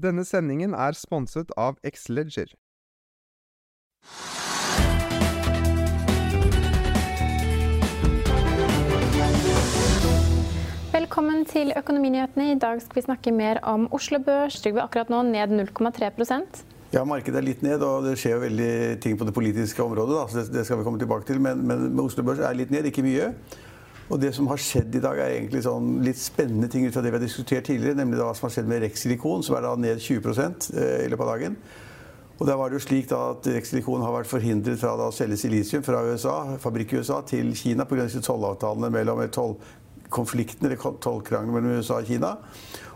Denne 0.00 0.22
sendingen 0.24 0.72
er 0.72 0.94
sponset 0.96 1.50
av 1.60 1.76
Xleger. 1.84 2.54
Velkommen 10.94 11.44
til 11.44 11.74
Økonominyhetene. 11.76 12.54
I 12.54 12.58
dag 12.62 12.80
skal 12.80 12.96
vi 12.96 13.04
snakke 13.04 13.34
mer 13.34 13.60
om 13.66 13.90
Oslo 13.92 14.22
Børs. 14.24 14.56
Trygve 14.62 14.86
akkurat 14.86 15.12
nå 15.12 15.20
ned 15.28 15.52
0,3% 15.58 16.62
Ja, 16.94 17.04
markedet 17.04 17.42
er 17.42 17.46
litt 17.46 17.60
ned, 17.62 17.84
og 17.84 18.08
det 18.08 18.16
skjer 18.18 18.38
jo 18.38 18.44
veldig 18.46 18.72
ting 19.04 19.18
på 19.20 19.28
det 19.28 19.34
politiske 19.36 19.84
området. 19.84 20.16
Da, 20.16 20.24
så 20.30 20.40
det, 20.40 20.54
det 20.54 20.64
skal 20.64 20.80
vi 20.80 20.86
komme 20.88 21.02
tilbake 21.02 21.28
til, 21.28 21.42
men, 21.44 21.60
men 21.68 22.00
Oslo 22.00 22.24
Børs 22.24 22.40
er 22.40 22.56
litt 22.56 22.72
ned, 22.72 22.88
ikke 22.88 23.04
mye. 23.04 23.34
Og 24.10 24.18
det 24.18 24.32
som 24.34 24.48
har 24.50 24.58
skjedd 24.58 24.96
i 24.98 25.02
dag, 25.02 25.20
er 25.22 25.36
egentlig 25.36 25.62
sånn 25.62 26.00
litt 26.02 26.18
spennende 26.18 26.70
ting 26.70 26.86
ut 26.86 26.94
fra 26.94 27.02
det 27.04 27.12
vi 27.12 27.20
har 27.20 27.22
diskutert 27.22 27.68
tidligere, 27.68 27.98
nemlig 28.00 28.18
hva 28.18 28.32
som 28.34 28.48
har 28.48 28.56
skjedd 28.56 28.70
med 28.70 28.82
Rex-silikon, 28.82 29.44
som 29.46 29.54
er 29.54 29.62
da 29.66 29.76
ned 29.78 30.02
20 30.02 30.32
eh, 30.34 31.04
i 31.04 31.10
løpet 31.12 31.24
av 31.26 31.30
dagen. 31.30 31.58
Og 32.40 32.48
der 32.48 32.56
var 32.56 32.70
det 32.70 32.80
jo 32.80 32.86
slik 32.86 33.12
at 33.14 33.46
Rex-silikon 33.52 34.02
har 34.02 34.14
vært 34.16 34.30
forhindret 34.30 34.80
fra 34.80 34.96
å 34.96 35.12
selge 35.14 35.38
silisium 35.42 35.84
fra 35.86 36.00
USA, 36.08 36.56
fabrikk 36.62 36.96
i 36.96 37.02
USA 37.02 37.20
til 37.28 37.52
Kina 37.54 37.86
pga. 37.86 38.08
tollavtalene 38.08 38.90
mellom 38.90 39.22
tollkonfliktene, 39.36 40.72
eller 40.72 40.98
tollkrangelen 41.04 41.54
mellom 41.54 41.78
USA 41.78 42.00
og 42.00 42.10
Kina. 42.10 42.32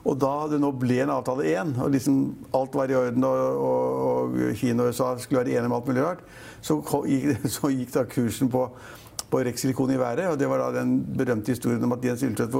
Og 0.04 0.18
da 0.20 0.32
det 0.50 0.58
nå 0.60 0.72
ble 0.76 0.98
en 1.04 1.14
avtale 1.14 1.46
én, 1.52 1.76
og 1.78 1.92
liksom 1.94 2.18
alt 2.56 2.74
var 2.74 2.90
i 2.90 2.98
orden, 2.98 3.28
og, 3.28 3.62
og, 3.68 4.34
og 4.40 4.58
Kina 4.58 4.82
og 4.82 4.90
USA 4.90 5.12
skulle 5.20 5.44
være 5.44 5.54
enige 5.54 5.70
om 5.70 5.78
alt 5.78 5.92
mulig 5.92 6.08
rart, 6.08 6.26
så 6.64 6.80
så 7.60 7.70
gikk 7.70 7.94
da 7.94 8.08
kursen 8.08 8.50
på 8.50 8.66
på 9.34 9.40
Rex-silikon 9.42 9.90
i 9.90 9.98
været. 9.98 10.28
og 10.30 10.38
Det 10.38 10.48
var 10.48 10.62
da 10.62 10.80
den 10.80 10.94
berømte 11.18 11.50
historien 11.50 11.82
om 11.82 11.92
at 11.92 12.04
Jens 12.04 12.22
Ulltvedt 12.22 12.54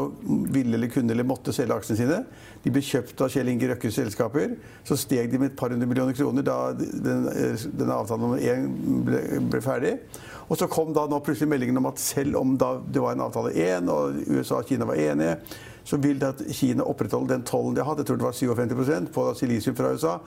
ville 0.54 0.74
eller 0.74 0.90
kunne 0.90 1.12
eller 1.14 1.26
måtte 1.26 1.52
selge 1.54 1.74
aksjene 1.74 2.00
sine. 2.00 2.20
De 2.64 2.72
ble 2.74 2.82
kjøpt 2.82 3.22
av 3.22 3.30
Kjell 3.30 3.52
Inge 3.52 3.68
Røkkes 3.70 3.98
selskaper. 4.00 4.56
Så 4.84 4.98
steg 4.98 5.30
de 5.30 5.38
med 5.38 5.52
et 5.52 5.58
par 5.58 5.70
hundre 5.70 5.86
millioner 5.86 6.16
kroner 6.18 6.46
da 6.46 6.56
den, 6.74 7.28
denne 7.78 8.00
avtalen 8.00 8.26
nummer 8.26 8.42
én 8.42 8.66
ble, 9.06 9.20
ble, 9.52 9.60
ferdig. 9.62 9.94
Og 10.48 10.58
så 10.58 10.68
kom 10.70 10.90
da 10.96 11.06
nå 11.08 11.20
plutselig 11.24 11.52
meldingen 11.52 11.78
om 11.78 11.86
at 11.92 12.02
selv 12.02 12.40
om 12.40 12.56
det 12.58 13.00
var 13.00 13.14
en 13.14 13.22
avtale 13.28 13.54
én, 13.54 13.88
og 13.88 14.18
USA 14.26 14.58
og 14.58 14.66
Kina 14.68 14.88
var 14.88 14.98
enige, 14.98 15.38
så 15.84 16.00
vil 16.00 16.20
at 16.26 16.42
Kina 16.56 16.84
opprettholde 16.88 17.36
den 17.36 17.46
tollen 17.46 17.76
de 17.76 17.86
hatt, 17.86 18.00
jeg 18.02 18.08
tror 18.08 18.18
det 18.20 18.26
var 18.26 18.36
57% 18.36 19.12
på 19.14 19.30
silisium 19.38 19.78
fra 19.78 19.94
USA. 19.94 20.18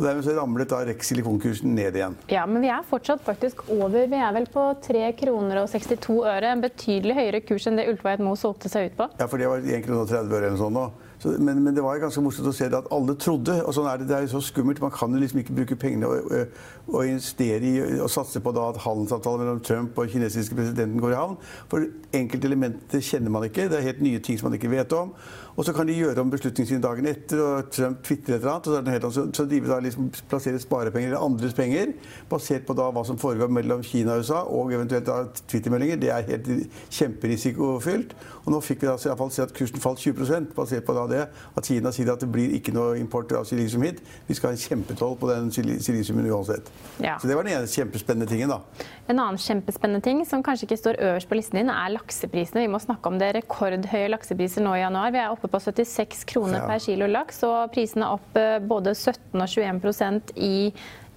Og 0.00 0.06
dermed 0.06 0.24
så 0.24 0.32
ramlet 0.32 0.70
da 0.72 0.78
Rex 0.88 1.10
silikonkursen 1.10 1.74
ned 1.76 1.98
igjen. 1.98 2.14
Ja, 2.32 2.46
Men 2.48 2.62
vi 2.64 2.70
er 2.72 2.86
fortsatt 2.88 3.20
faktisk 3.20 3.66
over. 3.68 4.06
Vi 4.08 4.16
er 4.16 4.32
vel 4.32 4.46
på 4.48 4.62
3 4.80 5.10
kroner 5.18 5.60
og 5.60 5.68
62 5.68 6.22
øre. 6.24 6.54
En 6.54 6.64
betydelig 6.64 7.18
høyere 7.18 7.42
kurs 7.44 7.68
enn 7.68 7.76
det 7.76 7.84
Ultveit 7.90 8.22
Moe 8.24 8.38
solgte 8.40 8.72
seg 8.72 8.88
ut 8.88 8.96
på. 8.96 9.10
Ja, 9.20 9.28
for 9.28 9.36
det 9.36 9.50
var 9.52 9.60
1 9.60 9.84
kroner 9.84 10.06
og 10.06 10.08
30 10.08 10.32
øre 10.32 10.46
eller 10.46 10.56
noe 10.56 10.62
sånt 10.62 10.78
nå. 10.78 10.88
Så, 11.20 11.34
men, 11.36 11.58
men, 11.60 11.74
det 11.76 11.82
var 11.84 11.98
ganske 12.00 12.22
morsomt 12.24 12.48
å 12.48 12.54
se 12.56 12.64
det 12.72 12.78
at 12.78 12.86
alle 12.96 13.12
trodde. 13.20 13.58
og 13.60 13.74
sånn 13.76 13.90
er 13.90 14.00
Det 14.00 14.06
det 14.08 14.16
er 14.16 14.24
jo 14.24 14.30
så 14.38 14.40
skummelt. 14.46 14.80
Man 14.80 14.94
kan 14.94 15.12
jo 15.12 15.20
liksom 15.20 15.42
ikke 15.42 15.56
bruke 15.58 15.76
pengene 15.76 16.08
og, 16.08 16.54
og 16.88 17.04
investere 17.04 17.60
i 17.60 17.74
og 18.00 18.08
satse 18.08 18.40
på 18.40 18.54
da 18.56 18.70
at 18.70 18.80
handelsavtalen 18.80 19.44
mellom 19.44 19.60
Trump 19.60 20.00
og 20.00 20.08
kinesiske 20.08 20.56
presidenten 20.56 21.02
går 21.02 21.12
i 21.12 21.20
havn. 21.20 21.36
For 21.68 21.84
enkelte 22.16 22.48
elementer 22.48 23.04
kjenner 23.04 23.36
man 23.36 23.44
ikke. 23.50 23.68
Det 23.68 23.76
er 23.76 23.88
helt 23.90 24.00
nye 24.00 24.22
ting 24.24 24.40
som 24.40 24.48
man 24.48 24.56
ikke 24.56 24.72
vet 24.72 24.96
om. 24.96 25.12
Og 25.60 25.64
så 25.66 25.74
kan 25.76 25.84
de 25.84 25.92
gjøre 25.92 26.22
om 26.22 26.30
beslutningen 26.32 26.68
sin 26.70 26.80
dagen 26.80 27.04
etter, 27.10 27.40
og 27.44 27.66
Trump 27.68 27.98
tvitrer 28.06 28.38
et 28.38 28.40
eller 28.40 28.54
annet. 28.54 28.68
og 28.70 28.72
Så, 28.72 28.92
helt, 28.94 29.06
så, 29.12 29.24
så 29.36 29.44
de 29.44 29.58
da 29.60 29.76
liksom 29.84 30.06
plasserer 30.30 30.62
sparepenger 30.62 31.10
eller 31.10 31.24
andres 31.26 31.52
penger 31.52 31.90
basert 32.30 32.64
på 32.64 32.72
da 32.78 32.86
hva 32.88 33.02
som 33.04 33.18
foregår 33.20 33.50
mellom 33.52 33.82
Kina 33.84 34.14
og 34.14 34.24
USA, 34.24 34.38
og 34.48 34.72
eventuelt 34.72 35.04
da 35.04 35.18
Twitter-meldinger. 35.52 36.00
Det 36.00 36.12
er 36.14 36.24
helt 36.30 36.48
kjemperisikofylt. 36.96 38.14
Og 38.46 38.54
nå 38.54 38.60
fikk 38.64 38.86
vi 38.86 38.88
da 38.88 38.94
i 38.96 39.18
fall 39.20 39.34
se 39.34 39.44
at 39.44 39.52
kursen 39.52 39.82
falt 39.84 40.00
20% 40.00 40.54
basert 40.56 40.86
på 40.86 40.94
da 40.96 41.04
det 41.10 41.20
at 41.28 41.68
Kina 41.68 41.92
sier 41.92 42.08
at 42.14 42.24
det 42.24 42.30
blir 42.32 42.56
ikke 42.56 42.72
noe 42.72 42.96
import 42.96 43.36
av 43.36 43.44
silisium 43.44 43.84
hit. 43.84 44.00
Vi 44.30 44.38
skal 44.38 44.54
ha 44.54 44.56
en 44.56 44.64
kjempetoll 44.64 45.18
på 45.20 45.28
den 45.28 45.52
silisiumen 45.52 46.30
uansett. 46.32 46.72
Ja. 47.04 47.18
Så 47.20 47.28
det 47.28 47.36
var 47.36 47.44
den 47.44 47.58
ene 47.58 47.68
kjempespennende 47.68 48.30
tingen, 48.32 48.54
da. 48.56 48.62
En 49.10 49.18
annen 49.18 49.36
kjempespennende 49.36 50.00
ting 50.08 50.24
som 50.24 50.40
kanskje 50.46 50.70
ikke 50.70 50.80
står 50.80 51.02
øverst 51.10 51.28
på 51.28 51.36
listen 51.36 51.60
din, 51.60 51.68
er 51.74 51.92
lakseprisene. 51.98 52.64
Vi 52.64 52.72
må 52.72 52.80
snakke 52.80 53.12
om 53.12 53.20
det. 53.20 53.34
Rekordhøye 53.36 54.08
laksepriser 54.14 54.64
nå 54.64 54.78
i 54.78 54.82
januar. 54.86 55.12
Vi 55.12 55.20
er 55.20 55.28
oppe 55.34 55.49
på 55.50 55.60
76 55.60 56.24
kroner 56.32 56.66
per 56.68 56.82
kilo 56.82 57.08
laks, 57.10 57.42
og 57.46 57.72
prisene 57.74 58.10
opp 58.14 58.36
eh, 58.38 58.58
både 58.62 58.94
17 58.94 59.36
og 59.36 59.48
21 59.48 60.34
i, 60.36 60.70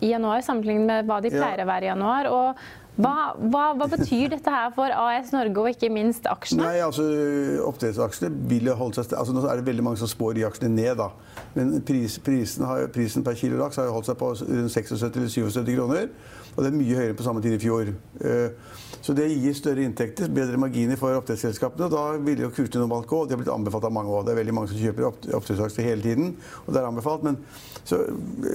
i 0.04 0.14
januar, 0.14 0.44
sammenlignet 0.46 0.90
med 0.90 1.10
hva 1.10 1.20
de 1.24 1.34
pleier 1.34 1.64
å 1.64 1.70
være 1.70 1.88
i 1.88 1.92
januar. 1.94 2.32
og 2.32 2.64
hva, 2.94 3.34
hva, 3.40 3.64
hva, 3.74 3.88
betyr 3.90 4.30
dette 4.36 4.52
her 4.54 4.70
for 4.76 4.94
AS 4.94 5.32
Norge 5.34 5.64
og 5.64 5.70
ikke 5.72 5.90
minst 5.90 6.28
aksjene? 6.30 6.62
Nei, 6.62 6.82
altså 6.86 7.06
Oppdrettsaksjene 7.66 8.30
vil 8.52 8.70
jo 8.70 8.76
holde 8.78 9.02
seg 9.02 9.16
altså 9.18 9.34
Nå 9.34 9.42
er 9.50 9.58
det 9.58 9.66
veldig 9.66 9.86
mange 9.88 10.02
som 10.02 10.12
spår 10.12 10.38
de 10.38 10.46
aksjene 10.46 10.70
ned. 10.76 10.94
da. 11.02 11.10
Men 11.58 11.80
pris, 11.86 12.20
prisen, 12.22 12.68
har, 12.70 12.86
prisen, 12.94 13.26
per 13.26 13.38
kilo 13.40 13.58
laks 13.58 13.82
har 13.82 13.90
jo 13.90 13.98
holdt 13.98 14.12
seg 14.12 14.20
på 14.22 14.30
rundt 14.38 14.78
76 14.78 15.10
eller 15.10 15.34
77 15.34 15.74
kroner. 15.74 16.08
Og 16.54 16.62
det 16.62 16.70
er 16.70 16.78
mye 16.78 16.98
høyere 17.00 17.18
på 17.18 17.26
samme 17.26 17.42
tid 17.42 17.58
i 17.58 17.62
fjor. 17.64 17.90
Uh, 18.22 18.82
så 19.04 19.12
det 19.18 19.26
gir 19.34 19.56
større 19.58 19.84
inntekter, 19.84 20.30
bedre 20.32 20.56
marginer 20.62 20.96
for 21.00 21.18
oppdrettsselskapene. 21.18 21.90
og 21.90 21.92
Da 21.92 22.22
vil 22.24 22.46
jo 22.46 22.52
kursene 22.54 22.86
normalt 22.86 23.10
gå. 23.10 23.18
og 23.20 23.28
Det 23.28 23.36
har 23.36 23.42
blitt 23.42 23.52
anbefalt 23.52 23.84
av 23.90 23.92
mange 23.92 24.14
òg. 24.14 24.24
Det 24.26 24.32
er 24.32 24.40
veldig 24.40 24.56
mange 24.56 24.72
som 24.72 24.80
kjøper 24.80 25.08
oppdrettsaksjer 25.40 25.90
hele 25.90 26.06
tiden. 26.06 26.36
og 26.66 26.74
det 26.74 26.80
er 26.80 26.88
anbefalt, 26.88 27.24
men 27.24 27.38
så, 27.84 28.00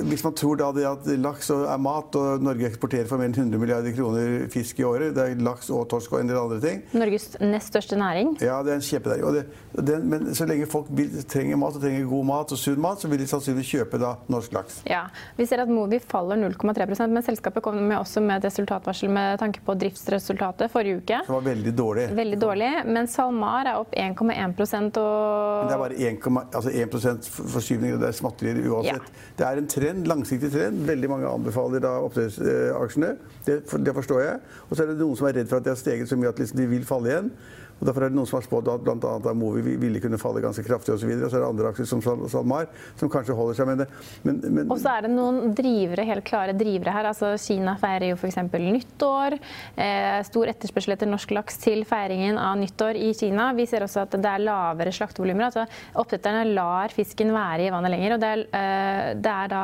Hvis 0.09 0.25
man 0.25 0.33
tror 0.33 0.57
da 0.57 0.73
det 0.73 0.87
at 0.87 1.07
laks 1.21 1.51
er 1.51 1.77
mat, 1.77 2.17
og 2.17 2.43
Norge 2.43 2.71
eksporterer 2.71 3.07
for 3.07 3.19
mer 3.19 3.29
enn 3.29 3.37
100 3.37 3.59
milliarder 3.61 3.93
kroner 3.93 4.28
fisk 4.53 4.81
i 4.81 4.87
året 4.87 5.15
Det 5.17 5.25
er 5.25 5.43
laks 5.43 5.71
og 5.75 5.87
torsk 5.91 6.13
og 6.15 6.23
en 6.23 6.31
del 6.31 6.39
andre 6.41 6.61
ting. 6.63 6.83
Norges 6.97 7.31
nest 7.43 7.73
største 7.73 7.99
næring? 7.99 8.35
Ja, 8.45 8.61
det 8.65 8.75
er 8.75 8.81
en 8.81 8.87
kjempenæring. 8.87 10.05
Men 10.09 10.29
så 10.35 10.47
lenge 10.49 10.69
folk 10.71 10.91
vil, 10.95 11.11
trenger 11.29 11.61
mat 11.61 11.77
og 11.77 11.85
trenger 11.85 12.09
god 12.11 12.29
mat 12.29 12.55
og 12.55 12.61
sunn 12.61 12.81
mat, 12.83 13.01
så 13.03 13.11
vil 13.11 13.23
de 13.23 13.29
sannsynligvis 13.31 13.73
kjøpe 13.79 14.01
da 14.03 14.15
norsk 14.33 14.55
laks. 14.57 14.81
Ja, 14.89 15.07
Vi 15.37 15.47
ser 15.47 15.63
at 15.63 15.73
Movi 15.73 16.01
faller 16.03 16.39
0,3% 16.41 17.13
men 17.13 17.25
selskapet 17.27 17.65
kom 17.65 17.79
med 17.79 17.99
også 17.99 18.23
med 18.25 18.39
et 18.39 18.49
resultatvarsel 18.49 19.11
med 19.13 19.39
tanke 19.41 19.63
på 19.65 19.77
driftsresultatet 19.79 20.73
forrige 20.73 21.03
uke. 21.03 21.21
Det 21.27 21.35
var 21.35 21.47
veldig 21.47 21.75
dårlig. 21.77 22.09
Veldig 22.19 22.41
dårlig, 22.41 22.71
Men 22.87 23.09
SalMar 23.11 23.67
er 23.73 23.81
opp 23.81 23.95
1,1% 23.95 24.99
og 25.03 25.69
Det 25.69 25.75
er 25.75 25.83
bare 25.83 25.99
1, 26.11 26.29
altså 26.55 26.71
1 26.71 27.31
forskyvning, 27.55 27.95
og 27.95 28.03
det 28.03 28.09
er 28.11 28.17
småtterier 28.17 28.71
uansett. 28.71 29.09
Ja. 29.09 29.27
Det 29.39 29.47
er 29.47 29.63
en 29.63 29.69
trend, 29.71 30.09
langsiktig 30.11 30.51
trend. 30.53 30.85
Veldig 30.89 31.11
mange 31.11 31.31
anbefaler 31.31 31.83
da 31.85 31.95
oppdrettsaksjene. 32.07 33.13
Det, 33.47 33.59
det, 33.87 33.95
forstår 33.97 34.18
jeg. 34.25 34.41
Og 34.69 34.77
så 34.77 34.85
er 34.85 34.93
det 34.93 34.99
noen 35.01 35.19
som 35.19 35.29
er 35.29 35.39
redd 35.39 35.51
for 35.51 35.61
at 35.61 35.67
de 35.67 35.73
har 35.73 35.81
steget 35.81 36.11
så 36.11 36.19
mye 36.19 36.33
at 36.33 36.43
liksom 36.43 36.61
de 36.61 36.69
vil 36.71 36.87
falle 36.89 37.13
igjen. 37.13 37.31
Og 37.79 37.87
Derfor 37.87 38.05
er 38.05 38.13
det 38.13 38.19
noen 38.19 38.29
som 38.29 38.39
har 38.39 38.47
spådd 38.47 38.71
at 38.73 38.85
bl.a. 38.85 39.35
Movi 39.39 39.77
ville 39.79 40.03
kunne 40.03 40.19
falle 40.21 40.43
ganske 40.43 40.65
kraftig 40.67 40.95
osv. 40.95 41.11
Og, 41.13 41.21
så 41.21 41.27
og 41.27 41.31
så 41.31 41.39
er 41.39 41.45
det 41.45 41.51
andre 41.51 41.73
aksjer 41.73 41.89
som 41.89 42.03
SalMar 42.03 42.69
som 42.99 43.11
kanskje 43.13 43.37
holder 43.39 43.59
seg 43.59 43.71
med 43.71 43.83
det. 43.85 43.89
Men, 44.27 44.41
men, 44.47 44.65
og 44.67 44.81
så 44.83 44.97
er 44.97 45.07
det 45.07 45.13
noen 45.15 45.55
drivere, 45.57 46.07
helt 46.09 46.27
klare 46.27 46.57
drivere 46.59 46.95
her. 46.95 47.11
Altså 47.13 47.35
Kina 47.41 47.77
feirer 47.81 48.11
jo 48.11 48.19
f.eks. 48.19 48.41
nyttår. 48.53 49.39
Eh, 49.79 50.19
stor 50.29 50.53
etterspørsel 50.55 50.97
etter 50.97 51.11
norsk 51.11 51.35
laks 51.37 51.61
til 51.63 51.85
feiringen 51.89 52.41
av 52.41 52.59
nyttår 52.61 52.99
i 52.99 53.13
Kina. 53.19 53.51
Vi 53.59 53.69
ser 53.71 53.87
også 53.87 54.05
at 54.07 54.19
det 54.19 54.33
er 54.33 54.45
lavere 54.45 54.95
slaktevolumer. 54.95 55.49
Altså, 55.49 55.67
oppdretterne 55.99 56.45
lar 56.57 56.95
fisken 56.95 57.33
være 57.35 57.69
i 57.69 57.73
vannet 57.75 57.95
lenger. 57.95 58.17
Og 58.17 58.25
det 58.25 58.33
er, 58.35 58.45
eh, 58.59 59.05
det 59.19 59.35
er 59.37 59.53
da 59.55 59.63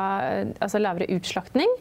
altså, 0.63 0.81
lavere 0.83 1.09
utslaktning. 1.17 1.71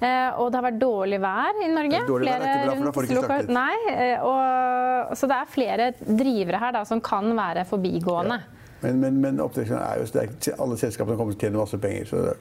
Eh, 0.00 0.30
og 0.40 0.50
det 0.50 0.60
har 0.60 0.66
vært 0.66 0.80
dårlig 0.82 1.20
vær 1.22 1.62
i 1.62 1.70
Norge. 1.72 2.02
Dårlig 2.08 2.32
vær 2.32 2.42
er 2.42 2.50
ikke 2.50 2.66
bra, 2.66 2.76
for 2.76 2.96
får 2.96 3.06
du 3.06 3.10
ikke 3.10 3.22
slaktet. 3.22 3.54
Nei, 3.56 3.76
eh, 3.94 4.26
og, 4.26 5.14
så 5.16 5.30
det 5.30 5.38
er 5.38 5.52
flere 5.52 5.75
flere 5.76 6.16
drivere 6.18 6.60
her 6.60 6.72
da, 6.76 6.84
som 6.88 7.00
kan 7.04 7.30
være 7.36 7.64
forbigående. 7.68 8.40
Ja. 8.42 8.52
Men, 8.82 9.00
men, 9.00 9.20
men 9.20 9.40
er 9.40 10.00
jo 10.00 10.06
sterk. 10.06 10.36
Alle 10.60 10.76
selskapene 10.78 11.16
kommer 11.16 11.32
til 11.32 11.38
å 11.38 11.44
tjene 11.46 11.62
masse 11.62 11.78
penger. 11.80 12.10
Så 12.10 12.20
det, 12.26 12.36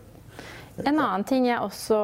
En 0.84 1.00
annen 1.00 1.24
ting 1.24 1.46
jeg 1.48 1.60
også 1.64 1.98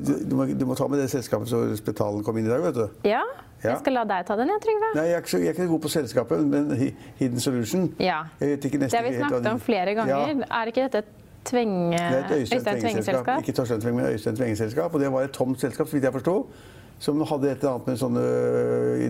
du, 0.00 0.14
du, 0.24 0.32
må, 0.38 0.46
du 0.48 0.64
må 0.66 0.76
ta 0.78 0.86
med 0.88 1.02
det 1.02 1.10
selskapet 1.12 1.50
som 1.50 1.68
Spetalen 1.76 2.24
kom 2.24 2.38
inn 2.40 2.48
i 2.48 2.52
dag, 2.52 2.64
vet 2.64 2.78
du. 2.78 2.86
Ja, 3.08 3.22
Ja. 3.58 3.72
jeg 3.72 3.80
skal 3.82 3.96
la 3.98 4.04
deg 4.06 4.24
ta 4.26 4.36
den, 4.38 4.48
jeg, 4.54 4.60
Trygve. 4.62 4.88
Nei, 4.94 5.04
jeg 5.10 5.16
er, 5.18 5.24
ikke 5.26 5.38
jeg 5.42 5.50
er 5.50 5.56
ikke 5.56 5.68
god 5.72 5.80
på 5.82 5.90
selskapet, 5.90 6.42
men 6.46 6.68
Hidden 7.18 7.40
Solution 7.42 7.88
Ja. 7.98 8.20
Jeg 8.40 8.52
vet 8.54 8.68
ikke 8.70 8.80
Det 8.84 8.92
har 8.94 9.02
vi 9.02 9.16
snakket 9.16 9.48
om 9.52 9.60
flere 9.60 9.94
ganger. 9.98 10.30
Ja. 10.30 10.50
Er 10.60 10.70
ikke 10.72 10.84
dette 10.86 11.02
et 11.04 11.14
tvenge... 11.44 11.98
Det 11.98 12.00
er 12.00 12.24
et 12.24 12.34
Øystein. 12.38 12.80
Tvenge-selskap? 12.80 13.42
Ikke 13.42 13.52
Torstein 13.58 13.80
Tvenge, 13.82 14.00
men 14.00 14.12
Øystein 14.14 14.36
Tvenge-selskap. 14.38 14.94
Og 14.94 15.00
det 15.02 15.12
var 15.12 15.26
et 15.26 15.34
tomt 15.34 15.60
selskap, 15.60 15.90
så 15.90 15.98
vidt 15.98 16.06
jeg 16.08 16.14
forsto. 16.16 16.36
Som 16.98 17.20
hadde 17.22 17.50
et 17.52 17.60
eller 17.62 17.76
annet 17.76 17.86
med 17.86 18.00
sånne 18.00 18.22
øh, 18.24 19.04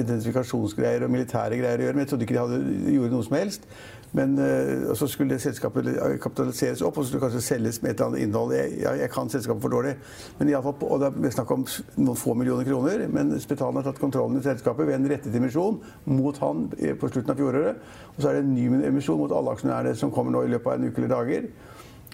identifikasjonsgreier 0.00 1.04
og 1.04 1.12
militære 1.12 1.58
greier 1.60 1.82
å 1.82 1.84
gjøre. 1.84 1.96
Men 1.96 2.06
jeg 2.06 2.12
trodde 2.12 2.24
ikke 2.24 2.36
de 2.36 2.40
hadde, 2.40 2.60
gjorde 2.94 3.12
noe 3.12 3.26
som 3.26 3.36
helst. 3.36 3.68
Men 4.16 4.38
øh, 4.38 4.94
så 4.96 5.06
skulle 5.06 5.34
det 5.34 5.42
selskapet 5.42 5.90
kapitaliseres 6.22 6.80
opp, 6.82 6.96
og 6.96 7.04
så 7.04 7.10
skulle 7.10 7.20
det 7.20 7.26
kanskje 7.26 7.44
selges 7.44 7.82
med 7.82 7.90
et 7.90 8.00
eller 8.00 8.06
annet 8.06 8.24
innhold. 8.24 8.54
Jeg, 8.56 8.72
jeg, 8.80 9.00
jeg 9.02 9.12
kan 9.12 9.28
selskapet 9.28 9.66
for 9.66 9.76
dårlig. 9.76 9.92
Men 10.38 10.48
i 10.48 10.56
alle 10.56 10.64
fall, 10.64 10.88
og 10.88 11.04
det 11.04 11.28
er 11.28 11.36
snakk 11.36 11.52
om 11.52 11.66
noen 11.96 12.20
få 12.22 12.34
millioner 12.40 12.64
kroner. 12.64 13.04
Men 13.12 13.36
Spetalen 13.42 13.82
har 13.82 13.90
tatt 13.90 14.00
kontrollen 14.00 14.40
i 14.40 14.44
selskapet 14.46 14.88
ved 14.88 14.96
en 14.96 15.08
rettet 15.12 15.36
emisjon 15.36 15.80
mot 16.08 16.40
han 16.40 16.68
eh, 16.78 16.96
på 16.96 17.12
slutten 17.12 17.36
av 17.36 17.40
fjoråret. 17.42 17.86
Og 18.16 18.22
så 18.22 18.30
er 18.30 18.38
det 18.38 18.46
en 18.46 18.54
ny 18.56 18.86
emisjon 18.88 19.20
mot 19.20 19.36
alle 19.36 19.52
aksjonærene 19.52 19.96
som 20.00 20.14
kommer 20.14 20.32
nå 20.32 20.46
i 20.46 20.54
løpet 20.54 20.72
av 20.72 20.80
en 20.80 20.88
uke 20.88 21.02
eller 21.02 21.12
dager. 21.12 21.50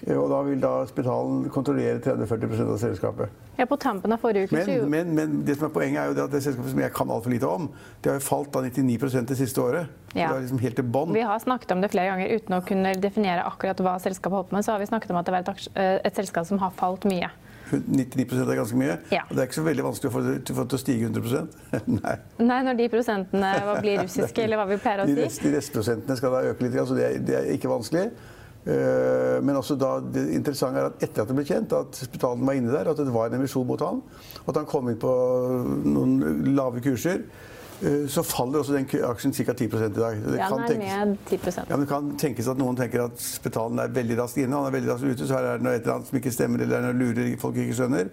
Og 0.03 0.25
da 0.27 0.39
vil 0.43 0.59
da 0.59 0.71
spitalen 0.89 1.45
kontrollere 1.53 2.01
30-40 2.03 2.63
av 2.65 2.79
selskapet. 2.81 3.37
Ja, 3.55 3.67
på 3.69 3.77
tampen 3.79 4.11
av 4.11 4.19
forrige 4.19 4.49
uke. 4.49 4.63
Men, 4.65 4.89
men, 4.91 5.11
men 5.15 5.35
det 5.47 5.55
som 5.59 5.69
er 5.69 5.73
poenget 5.75 6.01
er 6.01 6.09
jo 6.09 6.17
det 6.17 6.23
at 6.25 6.33
det 6.33 6.41
selskapet 6.43 6.73
som 6.73 6.81
jeg 6.83 6.93
kan 6.97 7.13
altfor 7.13 7.31
lite 7.31 7.47
om, 7.47 7.69
det 8.03 8.11
har 8.11 8.17
jo 8.19 8.25
falt 8.25 8.49
da 8.51 8.63
99 8.65 9.29
det 9.29 9.37
siste 9.39 9.63
året. 9.63 9.93
Ja. 10.11 10.27
Det 10.27 10.35
er 10.35 10.43
liksom 10.47 10.59
helt 10.65 10.77
til 10.81 10.89
bånn. 10.97 11.13
Vi 11.15 11.23
har 11.23 11.39
snakket 11.39 11.71
om 11.75 11.85
det 11.85 11.91
flere 11.93 12.11
ganger 12.11 12.33
uten 12.35 12.57
å 12.57 12.61
kunne 12.67 12.91
definere 12.99 13.45
akkurat 13.47 13.79
hva 13.85 13.95
selskapet 14.03 14.35
holder 14.35 14.51
på 14.51 14.57
med. 14.57 14.67
Så 14.67 14.75
har 14.75 14.83
vi 14.83 14.89
snakket 14.91 15.13
om 15.13 15.21
at 15.21 15.29
det 15.29 15.37
var 15.37 15.47
et, 15.47 15.69
eh, 15.77 15.95
et 16.03 16.19
selskap 16.19 16.49
som 16.49 16.59
har 16.65 16.75
falt 16.75 17.07
mye. 17.07 17.31
99 17.71 18.43
er 18.51 18.57
ganske 18.59 18.77
mye. 18.77 18.97
Ja. 19.13 19.23
Og 19.29 19.35
det 19.35 19.41
er 19.41 19.49
ikke 19.49 19.59
så 19.61 19.65
veldig 19.65 19.85
vanskelig 19.87 20.11
å 20.11 20.13
få 20.13 20.21
det 20.25 20.35
til, 20.45 20.59
det 20.59 20.77
å 20.77 20.81
stige 20.81 21.09
100% 21.09 21.57
Nei. 22.03 22.15
Nei, 22.43 22.59
når 22.67 22.77
de 22.81 22.89
prosentene 22.93 23.53
blir 23.79 24.03
russiske, 24.03 24.41
eller 24.45 24.61
hva 24.61 24.67
vi 24.69 24.77
pleier 24.83 25.03
å 25.03 25.07
De, 25.09 25.15
si. 25.15 25.23
rest, 25.23 25.43
de 25.45 25.53
restprosentene 25.55 26.19
skal 26.19 26.35
da 26.35 26.43
øke 26.51 26.67
litt, 26.67 26.77
så 26.89 26.97
det 26.97 27.07
er, 27.07 27.19
det 27.23 27.37
er 27.39 27.51
ikke 27.55 27.71
vanskelig. 27.71 28.09
Eh, 28.65 29.41
Men 29.43 29.57
også 29.59 29.75
da, 29.75 29.97
det 29.99 30.21
interessante 30.37 30.79
er 30.79 30.85
at 30.87 31.01
etter 31.03 31.23
at 31.25 31.27
det 31.27 31.35
ble 31.35 31.43
kjent 31.47 31.73
at 31.75 31.97
Spetalen 32.05 32.45
var 32.47 32.55
inne 32.55 32.71
der, 32.71 32.87
at 32.93 32.97
det 33.01 33.11
var 33.11 33.27
en 33.27 33.35
emisjon 33.41 33.65
mot 33.67 33.81
han, 33.83 33.97
og 34.45 34.53
at 34.53 34.61
han 34.61 34.69
kom 34.69 34.87
inn 34.87 34.99
på 35.01 35.11
noen 35.83 36.53
lave 36.55 36.79
kurser, 36.85 37.25
eh, 37.83 38.05
så 38.07 38.23
faller 38.23 38.61
også 38.61 38.77
den 38.77 38.87
aksjen 39.09 39.35
ca. 39.35 39.51
10 39.51 39.65
i 39.67 39.89
dag. 39.97 40.21
Det 40.23 40.37
Ja, 40.39 40.47
kan 40.47 40.63
tenkes- 40.63 40.95
ned 40.95 41.17
10% 41.27 41.67
Ja, 41.69 41.75
men 41.75 41.79
det 41.85 41.89
kan 41.89 42.11
tenkes 42.17 42.47
at 42.47 42.57
noen 42.57 42.75
tenker 42.79 43.03
at 43.09 43.19
Spetalen 43.19 43.79
er 43.83 43.87
veldig 43.89 44.17
raskt 44.21 44.37
inne, 44.39 44.55
han 44.55 44.71
er 44.71 44.77
veldig 44.79 44.93
raskt 44.93 45.11
ute, 45.11 45.27
så 45.27 45.35
her 45.35 45.43
er 45.43 45.57
det 45.57 45.63
noe 45.67 45.73
et 45.75 45.81
eller 45.83 45.95
annet 45.95 46.07
som 46.07 46.17
ikke 46.19 46.31
stemmer, 46.31 46.61
eller 46.63 46.77
er 46.77 46.93
noe 46.93 46.99
lurer 47.03 47.37
folk 47.39 47.55
ikke 47.55 47.75
skjønner. 47.81 48.09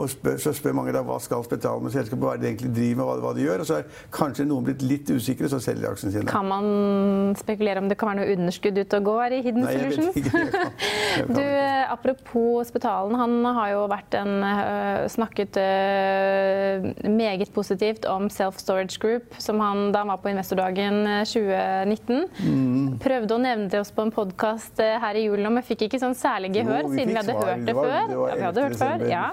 Og 0.00 0.08
spør, 0.08 0.38
så 0.40 0.52
spør 0.56 0.72
mange 0.78 0.92
da 0.94 1.02
hva 1.04 1.18
skal 1.20 1.42
Spetalen 1.44 1.82
med 1.84 1.92
selskapet, 1.92 2.22
hva 2.24 2.32
er 2.34 2.38
det 2.40 2.46
de 2.46 2.50
egentlig 2.52 2.70
driver 2.76 2.96
med, 2.96 3.04
hva, 3.04 3.16
hva 3.26 3.32
de 3.36 3.42
gjør. 3.44 3.60
Og 3.60 3.66
så 3.68 3.74
er 3.82 3.84
kanskje 4.14 4.46
noen 4.48 4.64
blitt 4.64 4.82
litt 4.88 5.10
usikre, 5.12 5.50
så 5.52 5.58
selger 5.60 5.82
de 5.84 5.90
aksjene 5.92 6.12
sine. 6.14 6.24
Kan 6.30 6.48
man 6.48 7.34
spekulere 7.36 7.82
om 7.82 7.88
det 7.90 7.98
kan 8.00 8.08
være 8.12 8.22
noe 8.22 8.36
underskudd 8.38 8.78
ute 8.80 9.00
og 9.02 9.04
gå 9.10 9.16
her 9.20 9.36
i 9.36 9.42
Hidden 9.44 9.66
Nei, 9.66 9.72
jeg 9.76 9.90
vet 9.90 9.92
ikke. 9.92 10.22
Jeg 10.22 10.32
kan- 10.32 10.40
jeg 10.42 11.26
kan 11.26 11.34
Du, 11.36 11.42
eh, 11.42 11.92
apropos 11.92 12.68
Spetalen, 12.72 13.14
han 13.20 13.36
har 13.58 13.68
jo 13.74 13.82
vært 13.92 14.16
en, 14.16 14.32
øh, 14.48 15.08
snakket 15.12 15.58
øh, 15.60 16.88
meget 17.12 17.52
positivt 17.54 18.06
om 18.08 18.30
Self 18.32 18.58
Storage 18.62 18.98
Group, 19.02 19.34
som 19.38 19.60
han 19.60 19.92
da 19.92 19.98
han 20.02 20.08
var 20.14 20.20
på 20.24 20.32
investordagen 20.32 21.02
eh, 21.06 21.24
2019. 21.28 22.24
Mm. 22.48 22.98
Prøvde 23.02 23.36
å 23.36 23.40
nevne 23.42 23.68
det 23.72 23.80
oss 23.82 23.92
på 23.92 24.02
en 24.06 24.12
podkast 24.14 24.80
her 24.80 25.20
i 25.20 25.26
julen, 25.28 25.52
men 25.52 25.62
fikk 25.66 25.86
ikke 25.88 26.00
sånn 26.02 26.16
særlig 26.18 26.54
gehør, 26.56 26.88
siden 26.92 27.12
vi 27.12 27.20
hadde 27.20 27.36
svar. 27.36 27.52
hørt 27.52 27.66
det, 27.68 27.74
var- 27.76 27.88
før. 27.92 28.08
det 28.08 28.20
var 28.22 28.28
ja, 28.28 28.34
vi 28.40 28.46
hadde 28.48 28.66
hørt 28.68 28.80
før, 28.80 29.08
ja. 29.10 29.24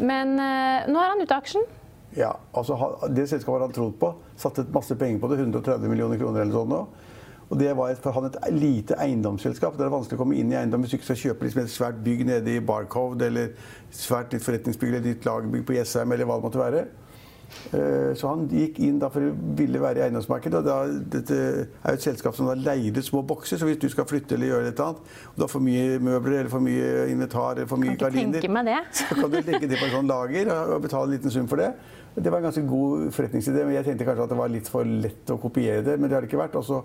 Men 0.00 0.34
eh, 0.40 0.88
nå 0.90 0.98
er 1.00 1.12
han 1.14 1.22
ute 1.22 1.36
av 1.36 1.44
aksjen. 1.44 1.68
Ja, 2.16 2.32
altså 2.56 2.76
Det 3.14 3.28
selskapet 3.30 3.68
han 3.68 3.74
trodd 3.74 3.94
på. 4.00 4.14
Satte 4.40 4.66
masse 4.74 4.96
penger 4.98 5.20
på 5.22 5.30
det. 5.30 5.40
130 5.44 5.90
millioner 5.92 6.18
kroner 6.18 6.42
eller 6.42 6.56
sånn. 6.56 6.76
Og 7.50 7.58
Det 7.58 7.70
var 7.74 7.94
for 7.98 8.14
han 8.14 8.28
et 8.28 8.38
lite 8.54 8.96
eiendomsselskap. 9.02 9.76
Det 9.78 9.86
er 9.86 9.92
vanskelig 9.92 10.18
å 10.18 10.22
komme 10.22 10.38
inn 10.38 10.52
i 10.52 10.58
eiendom 10.58 10.84
hvis 10.84 10.94
du 10.94 10.98
ikke 11.00 11.10
skal 11.10 11.22
kjøpe 11.24 11.46
liksom 11.46 11.64
et 11.64 11.72
svært 11.72 12.02
bygg 12.04 12.24
nede 12.28 12.54
i 12.54 12.62
Barcode 12.62 13.26
eller 13.26 13.54
svært 13.94 14.34
litt 14.34 14.44
forretningsbygg 14.46 14.92
eller 14.92 15.08
nytt 15.08 15.26
lagerbygg 15.26 15.64
på 15.66 15.74
Jessheim 15.74 16.14
eller 16.14 16.30
hva 16.30 16.38
det 16.38 16.46
måtte 16.46 16.62
være. 16.62 16.84
Eh, 17.72 18.14
Så 18.18 18.28
han 18.28 18.46
gikk 18.48 18.78
inn 18.82 19.00
for 19.00 19.20
å 19.22 19.32
ville 19.56 19.80
være 19.80 20.00
i 20.00 20.04
eiendomsmarkedet. 20.08 20.58
og 20.60 20.64
da, 20.64 20.76
Dette 21.18 21.36
er 21.36 21.94
jo 21.94 21.98
et 21.98 22.02
selskap 22.02 22.34
som 22.36 22.46
da 22.50 22.54
leide 22.54 23.02
små 23.02 23.22
bokser, 23.26 23.58
så 23.58 23.68
hvis 23.68 23.78
du 23.80 23.88
skal 23.88 24.04
flytte 24.08 24.34
eller 24.34 24.52
gjøre 24.52 24.68
et 24.72 24.80
annet, 24.80 24.98
og 25.30 25.36
du 25.36 25.42
har 25.44 25.52
for 25.52 25.60
mye 25.60 25.98
møbler 25.98 26.40
eller 26.40 26.50
for 26.52 26.60
mye 26.64 27.06
inventar 27.12 27.56
eller 27.56 27.70
for 27.70 27.76
mye 27.82 27.96
gardiner 28.00 28.40
så 28.92 29.14
kan 29.14 29.30
du 29.30 29.40
legge 29.40 29.68
det 29.68 29.78
på 29.78 29.86
en 29.88 29.96
sånn 29.98 30.10
lager 30.10 30.52
og 30.74 30.82
betale 30.82 31.04
en 31.10 31.16
liten 31.16 31.30
sum 31.30 31.48
for 31.50 31.56
det. 31.62 31.72
Det 32.16 32.30
var 32.30 32.38
en 32.40 32.48
ganske 32.50 32.66
god 32.66 33.10
forretningsidé, 33.14 33.64
men 33.64 33.74
jeg 33.76 33.84
tenkte 33.86 34.04
kanskje 34.08 34.24
at 34.26 34.32
det 34.34 34.38
var 34.40 34.48
litt 34.50 34.68
for 34.68 34.84
lett 34.84 35.30
å 35.30 35.38
kopiere 35.38 35.84
det. 35.86 35.94
Men 36.00 36.10
det 36.10 36.16
har 36.16 36.24
det 36.24 36.30
ikke 36.30 36.40
vært. 36.42 36.56
Og 36.58 36.64
så, 36.66 36.80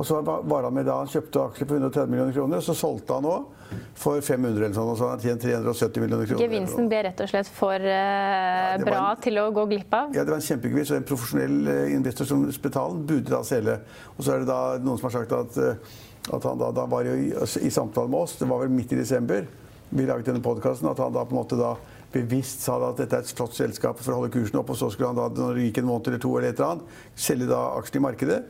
og 0.00 0.06
så 0.08 0.20
var 0.24 0.64
han 0.64 0.72
med 0.72 0.86
da 0.88 0.94
han 1.02 1.08
kjøpte 1.12 1.42
aksjer 1.50 1.68
på 1.68 1.76
130 1.76 2.08
millioner 2.08 2.32
kroner, 2.32 2.62
så 2.64 2.72
solgte 2.76 3.18
han 3.18 3.26
òg 3.28 3.74
for 4.00 4.22
500 4.24 4.64
eller 4.64 4.72
sånn, 4.74 4.88
og 4.88 4.96
så 4.96 5.04
har 5.04 5.18
han 5.18 5.22
tjent 5.22 5.42
370 5.44 6.00
millioner 6.00 6.30
kroner. 6.30 6.40
Gevinsten 6.46 6.88
ble 6.88 7.02
rett 7.04 7.20
og 7.20 7.28
slett 7.28 7.50
for 7.52 7.76
uh, 7.76 7.90
ja, 7.92 8.78
bra 8.80 9.02
en- 9.10 9.20
til 9.26 9.40
å 9.42 9.44
gå 9.54 9.66
glipp 9.68 9.92
av. 9.98 10.16
Ja, 10.16 10.24
det 10.24 10.32
var 10.32 10.40
en 10.40 10.46
kjempegevinst. 10.46 10.94
Og 10.94 11.00
en 11.02 11.06
profesjonell 11.10 11.68
eh, 11.68 11.92
investor 11.98 12.30
som 12.30 12.46
Spetalen 12.56 13.04
burde 13.06 13.28
da 13.28 13.42
selge. 13.46 13.76
Og 14.16 14.24
så 14.24 14.34
er 14.34 14.42
det 14.42 14.48
da 14.48 14.60
noen 14.80 14.98
som 15.02 15.10
har 15.10 15.16
sagt 15.18 15.36
at, 15.36 15.60
eh, 15.60 16.00
at 16.32 16.48
han 16.48 16.64
da, 16.64 16.72
da 16.80 16.86
var 16.90 17.04
jo 17.06 17.14
i, 17.20 17.30
altså, 17.36 17.60
i 17.60 17.72
samtale 17.74 18.10
med 18.10 18.24
oss, 18.24 18.38
det 18.40 18.48
var 18.48 18.64
vel 18.64 18.72
midt 18.72 18.96
i 18.96 19.00
desember, 19.02 19.44
vi 19.90 20.06
laget 20.08 20.32
denne 20.32 20.42
podkasten, 20.42 20.88
at 20.88 21.02
han 21.02 21.12
da 21.12 21.26
på 21.26 21.36
en 21.36 21.42
måte 21.42 21.60
da 21.60 21.74
bevisst 22.14 22.64
sa 22.64 22.78
at 22.88 22.98
dette 22.98 23.20
er 23.20 23.26
et 23.26 23.36
flott 23.36 23.54
selskap 23.54 24.00
for 24.00 24.14
å 24.14 24.22
holde 24.22 24.32
kursen 24.34 24.58
opp, 24.62 24.72
og 24.72 24.78
så 24.80 24.88
skulle 24.90 25.12
han 25.12 25.18
da, 25.18 25.28
når 25.30 25.58
det 25.60 25.68
gikk 25.68 25.82
en 25.82 25.90
måned 25.90 26.10
eller 26.10 26.22
to 26.22 26.32
eller 26.38 26.50
et 26.50 26.58
eller 26.58 26.72
annet, 26.74 26.96
selge 27.28 27.50
da 27.50 27.60
aksjene 27.76 28.00
i 28.00 28.06
markedet. 28.08 28.40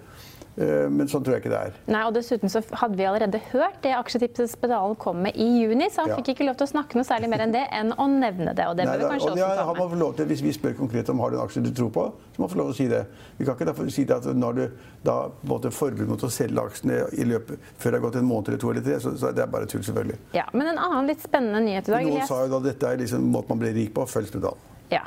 Eh, 0.58 0.88
Men 0.90 1.06
sånn 1.08 1.22
tror 1.24 1.36
jeg 1.36 1.44
ikke 1.44 1.52
det 1.52 1.60
er. 1.60 1.72
Nei, 1.86 2.02
og 2.08 2.14
Dessuten 2.14 2.50
så 2.50 2.60
hadde 2.74 2.96
vi 2.98 3.04
allerede 3.06 3.38
hørt 3.52 3.78
det 3.82 3.92
aksjetipset 3.94 4.50
Spedalen 4.50 4.96
kom 4.98 5.22
med 5.22 5.36
i 5.38 5.46
juni, 5.62 5.86
så 5.90 6.02
han 6.02 6.08
Ja. 6.10 6.16
fikk 6.16 6.34
ikke 6.34 6.46
lov 6.48 6.56
til 6.58 6.66
å 6.66 6.70
snakke 6.72 6.94
noe 6.98 7.04
særlig 7.06 7.28
mer 7.30 7.38
enn 7.46 7.52
det 7.52 7.68
enn 7.70 7.92
å 7.92 8.06
nevne 8.10 8.54
det. 8.54 8.66
og 8.66 8.76
det 8.76 8.84
Nei, 8.86 8.96
bør 8.96 8.98
vi 8.98 9.04
kanskje 9.14 9.30
og 9.30 9.38
også 9.38 9.46
har 9.46 9.74
ta 9.74 9.88
med. 9.96 10.16
til, 10.16 10.26
Hvis 10.26 10.42
vi 10.42 10.52
spør 10.52 10.74
konkret 10.76 11.08
om 11.08 11.18
har 11.20 11.30
du 11.30 11.36
en 11.36 11.46
aksje 11.46 11.62
du 11.62 11.70
tror 11.70 11.90
på, 11.90 12.12
så 12.34 12.38
må 12.38 12.40
man 12.40 12.48
få 12.48 12.56
lov 12.56 12.66
til 12.66 12.74
å 12.74 12.76
si 12.76 12.88
det. 12.88 13.06
Vi 13.38 13.44
kan 13.44 13.54
ikke 13.54 13.66
derfor 13.66 13.90
si 13.90 14.04
det 14.04 14.16
at 14.16 14.24
når 14.36 14.54
du 14.54 14.70
da 15.04 15.28
måtte 15.46 15.70
forbud 15.70 16.08
mot 16.08 16.20
å 16.20 16.30
selge 16.30 16.58
aksjene 16.58 17.08
i 17.14 17.24
løpet, 17.24 17.58
før 17.78 17.90
det 17.90 18.00
har 18.02 18.10
gått 18.10 18.16
en 18.16 18.28
måned 18.28 18.48
eller 18.48 18.58
to 18.58 18.70
eller 18.70 18.82
tre, 18.82 18.98
så, 19.00 19.16
så 19.16 19.32
det 19.34 19.42
er 19.42 19.46
bare 19.46 19.66
tull, 19.66 19.82
selvfølgelig. 19.82 20.18
Ja, 20.34 20.44
Men 20.52 20.66
en 20.66 20.78
annen 20.78 21.06
litt 21.06 21.22
spennende 21.22 21.60
nyhet 21.64 21.88
i 21.88 21.92
dag. 21.92 22.04
Noen 22.04 22.26
sa 22.26 22.44
jo 22.44 22.48
da 22.60 22.60
dette 22.68 22.82
er 22.84 22.96
liksom 22.98 23.22
måten 23.32 23.48
man 23.50 23.58
blir 23.60 23.72
rik 23.74 23.94
på. 23.94 24.04
Følg 24.08 24.26
spedalen. 24.26 24.58
Ja. 24.90 25.02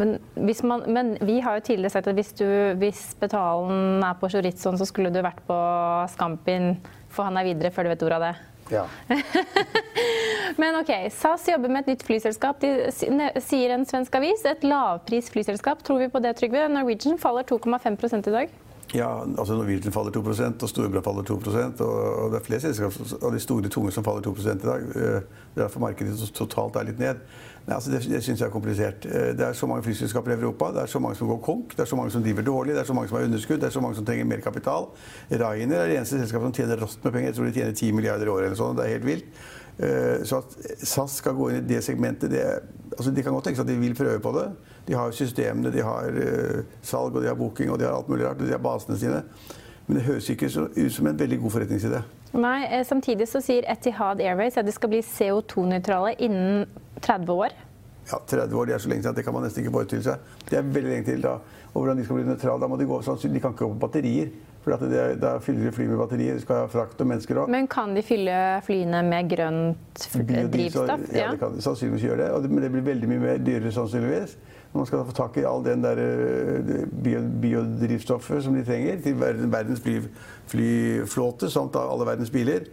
Men, 0.00 0.14
hvis 0.40 0.62
man, 0.64 0.86
men 0.88 1.16
vi 1.20 1.40
har 1.44 1.58
jo 1.58 1.66
tidligere 1.66 1.92
sagt 1.92 2.08
at 2.08 2.16
hvis, 2.16 2.32
du, 2.38 2.46
hvis 2.80 3.02
Betalen 3.20 4.00
er 4.06 4.16
på 4.20 4.30
Chorizoen, 4.32 4.78
så 4.80 4.88
skulle 4.88 5.12
du 5.12 5.20
vært 5.20 5.42
på 5.48 5.58
Skampin, 6.14 6.78
for 7.12 7.28
han 7.28 7.36
er 7.36 7.50
videre 7.50 7.72
før 7.74 7.84
du 7.88 7.92
vet 7.92 8.06
ordet 8.06 8.20
av 8.20 8.26
det. 8.30 8.34
Ja. 8.72 8.86
Men 10.56 10.76
ok, 10.80 10.90
SAS 11.12 11.46
jobber 11.48 11.68
med 11.72 11.84
et 11.84 11.92
nytt 11.92 12.04
flyselskap. 12.06 12.60
De 12.62 12.90
sier 12.92 13.74
en 13.74 13.86
svensk 13.88 14.14
avis. 14.18 14.44
Et 14.48 14.64
lavpris 14.66 15.30
flyselskap. 15.32 15.82
Tror 15.84 16.02
vi 16.02 16.10
på 16.12 16.22
det, 16.24 16.34
Trygve? 16.38 16.66
Norwegian 16.72 17.18
faller 17.20 17.46
2,5 17.48 18.28
i 18.28 18.34
dag. 18.36 18.52
ja, 18.94 19.10
altså 19.24 19.56
Norwegian 19.56 19.92
faller 19.92 20.12
2% 20.12 20.62
og 20.62 20.68
Storebrand 20.68 21.04
faller 21.04 21.24
2 21.24 21.34
og, 21.34 21.78
og 21.84 22.32
det 22.32 22.40
er 22.40 22.44
flere 22.44 22.60
selskap 22.60 23.22
av 23.22 23.32
de 23.32 23.40
store 23.40 23.68
tunge 23.72 23.92
som 23.92 24.04
faller 24.04 24.24
2 24.24 24.34
i 24.40 24.58
dag. 24.64 24.82
Eh, 24.96 25.22
Det 25.52 25.60
er 25.60 25.66
derfor 25.66 25.80
markedet 25.80 26.32
totalt 26.34 26.76
er 26.76 26.88
litt 26.88 27.00
ned. 27.00 27.20
Nei, 27.66 27.74
altså 27.76 27.92
det 27.92 28.00
det 28.10 28.18
syns 28.24 28.40
jeg 28.40 28.46
er 28.48 28.52
komplisert. 28.52 29.04
Eh, 29.06 29.32
Det 29.38 29.40
er 29.46 29.52
så 29.54 29.66
mange 29.70 29.82
flyselskaper 29.86 30.32
i 30.32 30.34
Europa. 30.40 30.72
Det 30.74 30.82
er 30.82 30.86
så 30.90 30.98
mange 30.98 31.16
som 31.16 31.28
går 31.28 31.38
konk. 31.44 31.76
Det 31.76 31.80
er 31.80 31.90
så 31.90 31.96
mange 31.96 32.10
som 32.10 32.22
driver 32.22 32.42
dårlig. 32.42 32.74
Det 32.74 32.80
er 32.80 32.84
så 32.90 32.94
mange 32.94 33.08
som 33.08 33.18
har 33.18 33.24
underskudd. 33.24 33.60
Det 33.60 33.66
er 33.68 33.70
så 33.76 33.80
mange 33.80 33.94
som 33.96 34.04
trenger 34.04 34.24
mer 34.24 34.40
kapital. 34.42 34.88
Ryanair 35.30 35.80
er 35.84 35.88
det 35.88 35.96
eneste 36.00 36.18
selskapet 36.18 36.48
som 36.48 36.52
tjener 36.52 36.76
rått 36.82 36.98
med 37.04 37.12
penger. 37.12 37.28
Jeg 37.28 37.34
tror 37.36 37.44
de 37.44 37.52
tjener 37.52 37.72
10 37.72 37.92
milliarder 37.92 38.26
i 38.26 38.28
året 38.34 38.46
eller 38.50 38.56
sånn. 38.58 38.76
Det 38.76 38.84
er 38.84 38.94
helt 38.96 39.06
vilt. 39.06 39.24
Eh, 39.78 40.24
Så 40.24 40.38
at 40.42 40.56
SAS 40.82 41.12
skal 41.22 41.34
gå 41.34 41.50
inn 41.50 41.56
i 41.62 41.68
det 41.68 41.82
segmentet 41.84 42.30
det, 42.30 42.42
altså 42.98 43.14
De 43.14 43.22
kan 43.22 43.32
godt 43.32 43.44
tenke 43.44 43.56
seg 43.56 43.64
at 43.68 43.72
de 43.72 43.78
vil 43.80 43.94
prøve 43.94 44.18
på 44.20 44.32
det. 44.40 44.48
De 44.86 44.94
har 44.94 45.10
systemene, 45.12 45.70
de 45.72 45.80
har 45.82 46.04
eh, 46.10 46.62
salg, 46.82 47.14
og 47.16 47.22
de 47.22 47.28
har 47.28 47.34
booking, 47.38 47.70
og 47.70 47.78
de 47.78 47.84
har 47.86 47.94
alt 47.94 48.08
mulig 48.08 48.26
rart. 48.26 48.40
Og 48.40 48.46
de 48.46 48.52
har 48.52 48.58
basene 48.58 48.98
sine. 48.98 49.22
Men 49.86 49.96
det 49.96 50.04
høres 50.04 50.28
ikke 50.30 50.46
ut 50.76 50.92
som 50.92 51.06
en 51.06 51.18
veldig 51.18 51.38
god 51.40 51.50
forretningsidé. 51.50 52.02
Nei, 52.32 52.82
Samtidig 52.84 53.28
så 53.28 53.40
sier 53.44 53.62
Etihad 53.68 54.20
Airways 54.20 54.56
at 54.56 54.64
de 54.66 54.72
skal 54.72 54.88
bli 54.88 55.00
CO2-nøytrale 55.02 56.14
innen 56.18 56.66
30 57.02 57.32
år. 57.34 57.56
Ja, 58.10 58.18
30 58.18 58.56
år 58.58 58.68
det 58.68 58.74
er 58.74 58.82
så 58.82 58.90
lenge 58.90 59.04
til 59.04 59.12
at 59.12 59.18
det 59.18 59.24
kan 59.26 59.34
man 59.34 59.44
nesten 59.46 59.62
ikke 59.62 59.74
forestille 59.76 60.06
seg. 60.06 60.30
Det 60.48 60.58
er 60.58 60.62
veldig 60.66 60.90
lenge 60.90 61.06
til 61.06 61.22
da. 61.22 61.36
Og 61.72 61.80
hvordan 61.80 61.98
de 61.98 62.06
skal 62.06 62.18
bli 62.18 62.24
nøytrale, 62.28 62.60
da 62.60 62.68
må 62.68 62.78
de 62.80 62.88
gå 62.88 62.98
sånn, 63.04 63.20
de 63.22 63.42
kan 63.42 63.54
ikke 63.54 63.64
gå 63.64 63.74
på 63.74 63.82
batterier. 63.86 64.32
For 64.62 64.78
det, 64.78 65.20
Da 65.20 65.38
fyller 65.42 65.64
de 65.66 65.72
fly 65.74 65.88
med 65.90 65.98
batterier. 65.98 66.34
de 66.34 66.40
skal 66.44 66.62
ha 66.62 66.66
frakt 66.70 67.00
og 67.02 67.06
mennesker 67.10 67.40
òg. 67.42 67.48
Men 67.50 67.66
kan 67.66 67.94
de 67.94 68.02
fylle 68.02 68.34
flyene 68.62 69.02
med 69.02 69.28
grønt 69.32 70.06
drivstoff? 70.52 71.08
Ja, 71.12 71.32
det 71.32 71.40
kan 71.40 71.56
de 71.56 71.62
sannsynligvis 71.64 72.04
gjøre 72.06 72.28
det. 72.30 72.50
Men 72.50 72.62
det 72.62 72.70
blir 72.70 72.84
veldig 72.86 73.08
mye 73.10 73.22
mer 73.24 73.42
dyrere 73.42 73.72
sannsynligvis. 73.74 74.36
Man 74.72 74.86
skal 74.86 75.02
få 75.04 75.12
tak 75.12 75.36
i 75.36 75.44
all 75.44 75.64
den 75.64 75.82
der 75.84 75.98
eh, 76.00 76.86
biodrivstoffet 77.42 78.44
som 78.44 78.54
de 78.56 78.62
trenger 78.64 79.02
til 79.04 79.18
verdens 79.20 79.82
fly, 79.84 79.98
flyflåte 80.48 81.50
samt 81.52 81.76
alle 81.76 82.06
verdens 82.08 82.30
biler, 82.32 82.64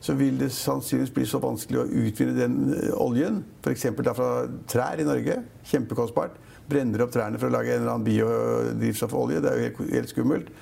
så 0.00 0.12
vil 0.18 0.36
det 0.38 0.50
sannsynligvis 0.52 1.14
bli 1.14 1.24
så 1.26 1.40
vanskelig 1.40 1.80
å 1.80 1.86
utvinne 2.02 2.36
den 2.36 2.58
eh, 2.76 2.92
oljen, 3.00 3.40
f.eks. 3.64 3.86
fra 3.96 4.28
trær 4.68 5.00
i 5.00 5.06
Norge, 5.08 5.38
kjempekostbart, 5.70 6.36
brenner 6.68 7.06
opp 7.06 7.14
trærne 7.14 7.40
for 7.40 7.48
å 7.48 7.54
lage 7.56 7.72
en 7.72 7.80
eller 7.80 7.94
annen 7.94 8.04
biodrivstoffolje. 8.10 9.40
Det 9.40 9.50
er 9.50 9.56
jo 9.56 9.68
helt, 9.70 9.94
helt 9.94 10.12
skummelt. 10.12 10.52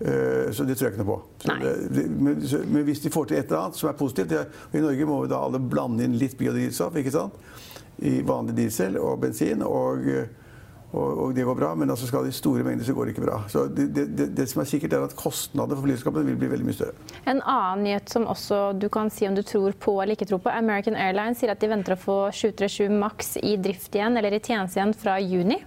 Uh, 0.00 0.48
så 0.56 0.64
det 0.64 0.78
tror 0.78 0.88
jeg 0.88 0.94
ikke 0.94 1.04
noe 1.04 1.10
på. 1.10 1.18
Det, 1.44 2.04
men, 2.08 2.38
men, 2.40 2.84
hvis 2.88 3.02
de 3.04 3.12
får 3.12 3.30
til 3.30 3.40
et 3.40 3.50
eller 3.50 3.66
annet 3.66 3.80
som 3.80 3.90
er 3.90 3.98
positivt 3.98 4.32
det, 4.32 4.44
I 4.72 4.84
Norge 4.84 5.08
må 5.08 5.22
vi 5.24 5.32
da 5.32 5.42
alle 5.44 5.60
blande 5.60 6.06
inn 6.06 6.16
litt 6.20 6.38
biodrivstoff 6.40 6.96
ikke 7.00 7.14
sant? 7.14 7.36
i 8.00 8.22
vanlig 8.24 8.54
diesel 8.56 8.94
og 8.96 9.18
bensin. 9.20 9.60
og 9.60 10.06
og, 10.90 11.18
og, 11.22 11.34
det 11.34 11.44
går 11.46 11.54
bra, 11.54 11.68
men 11.78 11.90
altså 11.92 12.08
skal 12.08 12.24
det 12.26 12.32
i 12.32 12.34
store 12.34 12.64
mengder, 12.66 12.82
så 12.84 12.94
går 12.96 13.06
det 13.06 13.12
ikke 13.14 13.22
bra. 13.22 13.36
Så 13.48 13.64
det, 13.70 13.84
det, 13.94 14.26
det 14.34 14.46
som 14.50 14.62
er 14.62 14.66
sikkert, 14.66 14.96
er 14.96 15.04
at 15.06 15.14
kostnadene 15.14 15.78
for 15.78 15.86
flyselskapene 15.86 16.26
vil 16.26 16.38
bli 16.40 16.48
veldig 16.50 16.66
mye 16.66 16.78
større. 16.80 17.06
En 17.30 17.38
annen 17.38 17.84
nyhet 17.86 18.10
som 18.10 18.26
også 18.30 18.58
du 18.74 18.88
kan 18.90 19.12
si 19.14 19.28
om 19.28 19.36
du 19.38 19.44
tror 19.46 19.76
på 19.78 19.94
eller 20.02 20.18
ikke 20.18 20.26
tror 20.32 20.42
på. 20.42 20.50
American 20.50 20.98
Airlines 20.98 21.38
sier 21.38 21.54
at 21.54 21.62
de 21.62 21.70
venter 21.70 21.94
å 21.94 22.00
få 22.00 22.16
737 22.34 22.90
Max 22.98 23.36
i 23.38 23.54
drift 23.62 23.94
igjen, 23.94 24.18
eller 24.18 24.34
i 24.34 24.42
tjeneste 24.42 24.80
igjen, 24.80 24.96
fra 24.98 25.20
juni 25.22 25.60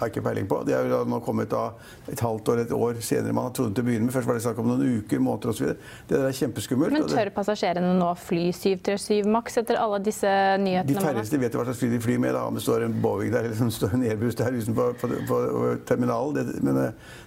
har 0.00 0.08
jeg 0.08 0.16
ikke 0.16 0.24
peiling 0.26 0.48
på. 0.48 0.60
Det 0.66 0.74
er 0.76 0.88
jo 0.88 1.00
nå 1.08 1.20
kommet 1.24 1.50
da 1.52 1.66
et 2.10 2.20
halvt 2.24 2.48
år, 2.52 2.62
et 2.64 2.72
år 2.74 3.00
senere 3.04 3.34
man 3.36 3.48
har 3.48 3.54
trodd 3.56 3.74
til 3.76 3.84
å 3.84 3.88
begynne 3.88 4.08
med. 4.08 4.14
Først 4.14 4.30
var 4.30 4.38
det 4.38 4.44
snakk 4.46 4.60
om 4.62 4.70
noen 4.70 5.00
uker, 5.00 5.22
måneder 5.22 5.52
osv. 5.52 5.74
Det 6.08 6.16
der 6.16 6.26
er 6.28 6.36
kjempeskummelt. 6.36 6.96
Men 6.96 7.08
tør 7.10 7.32
passasjerene 7.36 7.92
nå 7.98 8.10
fly 8.20 8.46
737 8.56 9.28
maks 9.36 9.60
etter 9.62 9.80
alle 9.80 10.00
disse 10.04 10.34
nyhetene? 10.64 10.96
De 10.96 11.06
færreste 11.06 11.40
vet 11.42 11.58
hva 11.58 11.66
slags 11.68 11.82
fly 11.82 11.90
de 11.92 12.02
flyr 12.02 12.22
med. 12.22 12.34
Da. 12.36 12.46
Om 12.48 12.58
det 12.58 12.64
står 12.64 12.86
en 12.86 12.96
Boeing 13.04 13.34
der 13.34 13.50
eller 13.50 13.64
om 13.66 13.72
det 13.72 13.76
står 13.76 13.96
en 13.98 14.06
Airbus 14.08 14.38
der 14.40 14.56
utenfor 14.56 14.96
på, 15.00 15.10
på, 15.28 15.40
på 15.56 15.72
terminalen. 15.88 16.38
Det, 16.40 16.62
men, 16.64 16.80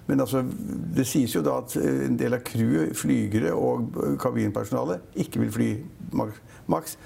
men 0.10 0.26
altså, 0.26 0.44
det 0.98 1.08
sies 1.10 1.36
jo 1.38 1.44
da 1.46 1.60
at 1.62 1.78
en 1.78 2.18
del 2.20 2.40
av 2.40 2.46
crewet, 2.48 2.96
flygere 2.98 3.54
og 3.54 4.18
kabinpersonale, 4.22 5.02
ikke 5.26 5.46
vil 5.46 5.54
fly 5.54 5.70
maks 6.72 6.98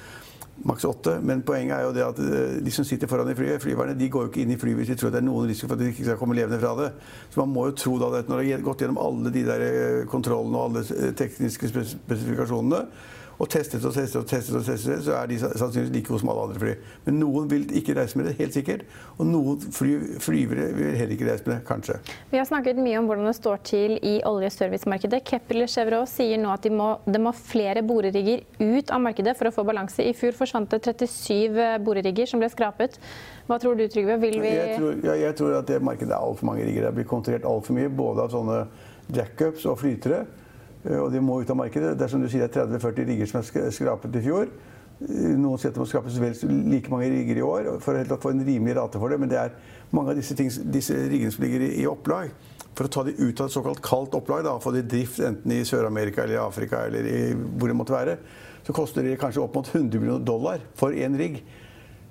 maks 0.66 0.86
åtte. 0.86 1.18
Men 1.22 1.44
poenget 1.46 1.78
er 1.78 1.86
jo 1.86 1.94
det 1.96 2.06
at 2.06 2.22
eh, 2.24 2.56
de 2.64 2.74
som 2.74 2.86
sitter 2.88 3.10
foran 3.10 3.30
i 3.32 3.36
flyet, 3.38 3.62
flyverne, 3.62 3.98
de 3.98 4.10
går 4.10 4.26
jo 4.26 4.32
ikke 4.32 4.44
inn 4.44 4.56
i 4.56 4.60
flyet 4.60 4.80
hvis 4.80 4.92
de 4.94 4.98
tror 5.00 5.14
det 5.14 5.22
er 5.22 5.28
noen 5.28 5.50
risiko 5.50 5.70
for 5.70 5.78
at 5.78 5.84
de 5.84 5.92
ikke 5.92 6.08
skal 6.08 6.20
komme 6.22 6.38
levende 6.38 6.60
fra 6.62 6.74
det. 6.80 6.90
Så 7.34 7.42
man 7.44 7.54
må 7.54 7.68
jo 7.70 7.78
tro 7.78 7.98
da 8.02 8.12
at 8.22 8.32
når 8.32 8.44
de 8.44 8.56
har 8.56 8.66
gått 8.66 8.84
gjennom 8.84 9.02
alle 9.02 9.34
de 9.34 9.46
der 9.48 9.68
eh, 9.68 10.08
kontrollene 10.10 10.58
og 10.58 10.70
alle 10.70 10.86
eh, 10.98 11.14
tekniske 11.18 11.72
spesifikasjonene, 11.74 12.82
og 13.38 13.50
testet 13.53 13.84
og 13.86 13.94
testet 13.94 14.17
og 14.22 14.27
testet, 14.29 14.56
og 14.58 14.65
testet, 14.65 15.03
så 15.06 15.13
er 15.20 15.27
de 15.29 15.38
sannsynligvis 15.38 15.91
like 15.94 16.08
gode 16.10 16.22
som 16.24 16.32
alle 16.34 16.46
andre 16.48 16.62
fly. 16.63 16.72
Men 17.06 17.20
noen 17.22 17.50
vil 17.51 17.67
ikke 17.77 17.94
reise 17.98 18.17
med 18.17 18.25
det, 18.29 18.34
helt 18.39 18.56
sikkert. 18.56 18.86
Og 19.17 19.29
noen 19.29 19.62
fly, 19.62 19.91
flyvere 20.24 20.72
vil 20.74 20.98
heller 20.98 21.13
ikke 21.13 21.27
reise 21.29 21.46
med 21.46 21.53
det, 21.53 21.60
kanskje. 21.67 22.00
Vi 22.32 22.41
har 22.41 22.48
snakket 22.50 22.82
mye 22.82 22.98
om 22.98 23.10
hvordan 23.10 23.29
det 23.29 23.36
står 23.38 23.62
til 23.70 23.98
i 24.01 24.15
oljeservicemarkedet. 24.25 25.22
Kepler 25.27 25.70
Chevrolet 25.70 26.10
sier 26.10 26.41
nå 26.41 26.50
at 26.56 26.65
de 26.65 26.74
må, 26.74 26.89
det 27.06 27.22
må 27.22 27.34
flere 27.38 27.86
borerigger 27.86 28.41
ut 28.58 28.94
av 28.94 29.06
markedet 29.06 29.38
for 29.38 29.51
å 29.51 29.53
få 29.53 29.67
balanse. 29.67 30.01
I 30.01 30.17
fjor 30.17 30.34
forsvant 30.38 30.74
det 30.74 30.82
37 30.88 31.62
eh, 31.62 31.77
borerigger 31.84 32.29
som 32.29 32.41
ble 32.41 32.50
skrapet. 32.53 32.98
Hva 33.48 33.60
tror 33.62 33.77
du, 33.77 33.86
Trygve? 33.91 34.17
Vil 34.24 34.41
vi 34.41 34.50
jeg 34.56 34.82
tror, 34.82 34.98
ja, 35.06 35.13
jeg 35.27 35.38
tror 35.38 35.60
at 35.62 35.70
det 35.70 35.77
markedet 35.86 36.12
er 36.12 36.20
altfor 36.20 36.50
mange 36.50 36.65
rigger. 36.65 36.89
Det 36.89 36.98
blir 36.98 37.10
kontrollert 37.13 37.46
altfor 37.48 37.77
mye, 37.77 37.94
både 37.94 38.25
av 38.25 38.34
sånne 38.34 38.60
jackups 39.13 39.70
og 39.70 39.77
flytere. 39.86 40.25
Eh, 40.88 40.98
og 41.00 41.12
de 41.13 41.22
må 41.24 41.41
ut 41.41 41.53
av 41.53 41.60
markedet. 41.60 41.96
Det 41.98 42.08
er 42.08 42.13
som 42.13 42.24
du 42.24 42.29
sier, 42.32 42.48
det 42.48 42.63
er 42.63 42.74
30-40 42.79 43.08
rigger 43.12 43.32
som 43.32 43.41
er 43.44 43.72
skrapet 43.75 44.20
i 44.20 44.24
fjor. 44.25 44.51
Eh, 45.03 45.34
noen 45.38 45.60
sier 45.60 45.72
at 45.72 45.77
det 45.77 45.84
må 45.84 45.89
skrapes 45.89 46.20
vel 46.22 46.38
like 46.72 46.94
mange 46.94 47.10
rigger 47.13 47.41
i 47.41 47.46
år 47.46 47.72
for 47.84 48.00
å 48.00 48.20
få 48.22 48.34
en 48.34 48.46
rimelig 48.48 48.77
rate 48.79 49.01
for 49.01 49.13
det. 49.13 49.20
Men 49.22 49.34
det 49.34 49.41
er 49.41 49.56
mange 49.96 50.13
av 50.13 50.20
disse, 50.20 50.38
ting, 50.38 50.51
disse 50.74 50.96
riggene 51.08 51.34
som 51.34 51.46
ligger 51.46 51.67
i, 51.70 51.86
opplag. 51.89 52.34
For 52.77 52.86
å 52.86 52.94
ta 52.94 53.03
de 53.08 53.15
ut 53.17 53.39
av 53.41 53.48
et 53.48 53.56
såkalt 53.56 53.82
kaldt 53.86 54.17
opplag, 54.17 54.44
da, 54.46 54.58
få 54.62 54.74
de 54.75 54.84
i 54.84 54.89
drift 54.89 55.22
enten 55.25 55.53
i 55.56 55.63
Sør-Amerika 55.65 56.24
eller 56.24 56.38
i 56.38 56.44
Afrika 56.44 56.84
eller 56.86 57.08
i, 57.10 57.22
hvor 57.34 57.72
det 57.72 57.77
måtte 57.77 57.96
være, 57.96 58.20
så 58.67 58.75
koster 58.75 59.06
det 59.06 59.15
kanskje 59.17 59.41
opp 59.41 59.56
mot 59.58 59.70
100 59.72 59.98
millioner 59.98 60.25
dollar 60.27 60.62
for 60.77 60.94
én 60.94 61.15
rigg. 61.17 61.39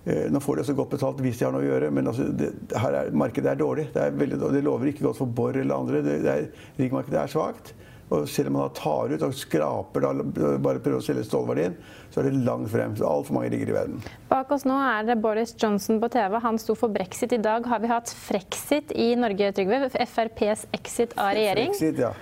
Eh, 0.06 0.26
nå 0.30 0.40
får 0.42 0.56
de 0.56 0.64
også 0.64 0.74
godt 0.78 0.94
betalt 0.94 1.22
hvis 1.22 1.38
de 1.38 1.46
har 1.46 1.54
noe 1.54 1.62
å 1.62 1.68
gjøre, 1.68 1.90
men 1.94 2.10
altså, 2.10 2.26
det, 2.34 2.52
er, 2.78 3.12
markedet 3.14 3.52
er 3.52 3.60
dårlig. 3.60 3.88
Det, 3.94 4.02
er 4.02 4.18
veldig, 4.18 4.38
det, 4.54 4.62
lover 4.66 4.90
ikke 4.90 5.06
godt 5.06 5.20
for 5.20 5.38
Borr 5.38 5.58
eller 5.60 5.78
andre. 5.78 6.02
Det, 6.06 6.16
det 6.26 6.36
riggmarkedet 6.78 7.20
er 7.22 7.32
svakt. 7.32 7.74
Og 8.06 8.28
selv 8.30 8.52
om 8.52 8.60
man 8.60 8.74
tar 8.74 9.10
ut 9.10 9.22
og 9.26 9.32
skraper, 9.34 10.04
da, 10.04 10.56
bare 10.62 10.78
prøver 10.82 11.00
å 11.00 11.04
selge 11.04 11.24
stålverdien, 11.26 11.74
så 12.12 12.20
er 12.20 12.28
det 12.28 12.44
langt 12.46 12.70
frem. 12.70 12.94
Så 12.98 13.06
altfor 13.08 13.34
mange 13.34 13.50
rigger 13.50 13.72
i 13.72 13.74
verden. 13.74 14.04
Bak 14.30 14.52
oss 14.54 14.66
nå 14.68 14.76
er 14.78 15.08
det 15.08 15.16
Boris 15.22 15.56
Johnson 15.58 15.98
på 16.02 16.10
TV. 16.14 16.38
Han 16.44 16.60
sto 16.62 16.76
for 16.78 16.92
brexit 16.94 17.34
i 17.34 17.40
dag. 17.42 17.66
Har 17.66 17.82
vi 17.82 17.90
hatt 17.90 18.12
frexit 18.14 18.94
i 18.94 19.08
Norge, 19.18 19.50
Trygve? 19.56 19.88
FrPs 19.90 20.68
exit 20.76 21.16
av 21.18 21.34
regjering? 21.34 21.74
Frexit, 21.74 21.98
ja. 22.04 22.12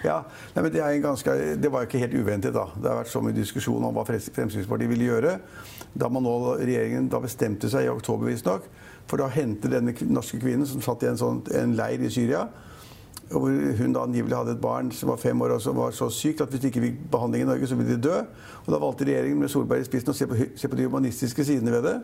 Ja, 0.00 0.22
nei, 0.54 0.62
men 0.64 0.72
det, 0.72 0.80
ganske, 1.04 1.34
det, 1.60 1.70
var 1.70 1.84
ikke 1.84 2.00
helt 2.00 2.16
uventet. 2.16 2.54
da. 2.56 2.66
Det 2.74 2.88
har 2.88 3.02
vært 3.02 3.12
så 3.12 3.22
mye 3.22 3.36
diskusjon 3.36 3.84
om 3.84 3.94
hva 3.94 4.06
Fremskrittspartiet 4.08 4.90
ville 4.90 5.10
gjøre. 5.12 5.36
Da 5.92 6.08
man 6.10 6.24
nå, 6.26 6.34
regjeringen 6.58 7.06
da 7.12 7.20
bestemte 7.22 7.70
seg 7.70 7.86
i 7.86 7.92
oktober, 7.92 8.30
visstnok, 8.32 8.66
for 9.10 9.20
da 9.20 9.28
å 9.28 9.34
hente 9.34 9.70
denne 9.70 9.94
norske 10.08 10.40
kvinnen 10.40 10.66
som 10.66 10.82
satt 10.82 11.04
i 11.04 11.10
en, 11.10 11.20
sånn, 11.20 11.42
en 11.54 11.76
leir 11.78 12.02
i 12.02 12.10
Syria 12.10 12.48
hvor 13.30 13.50
hun 13.78 13.92
da 13.94 14.02
angivelig 14.02 14.36
hadde 14.36 14.56
et 14.56 14.62
barn 14.62 14.90
som 14.92 15.12
var 15.12 15.20
fem 15.22 15.42
år 15.42 15.54
og 15.54 15.62
som 15.62 15.76
var 15.78 15.92
så 15.94 16.08
sykt 16.10 16.40
at 16.42 16.50
hvis 16.50 16.60
de 16.60 16.70
ikke 16.70 16.82
fikk 16.82 16.96
behandling 17.12 17.44
i 17.44 17.46
Norge, 17.46 17.66
så 17.66 17.76
ville 17.78 17.94
de 17.94 18.08
dø. 18.08 18.16
Og 18.64 18.72
Da 18.72 18.80
valgte 18.82 19.06
regjeringen 19.06 19.38
med 19.38 19.48
Solberg 19.48 19.84
i 19.84 19.86
spissen 19.86 20.10
å 20.10 20.16
se 20.16 20.26
på, 20.26 20.38
se 20.56 20.68
på 20.68 20.78
de 20.78 20.88
humanistiske 20.88 21.44
sidene 21.46 21.76
ved 21.76 21.86
det. 21.86 21.94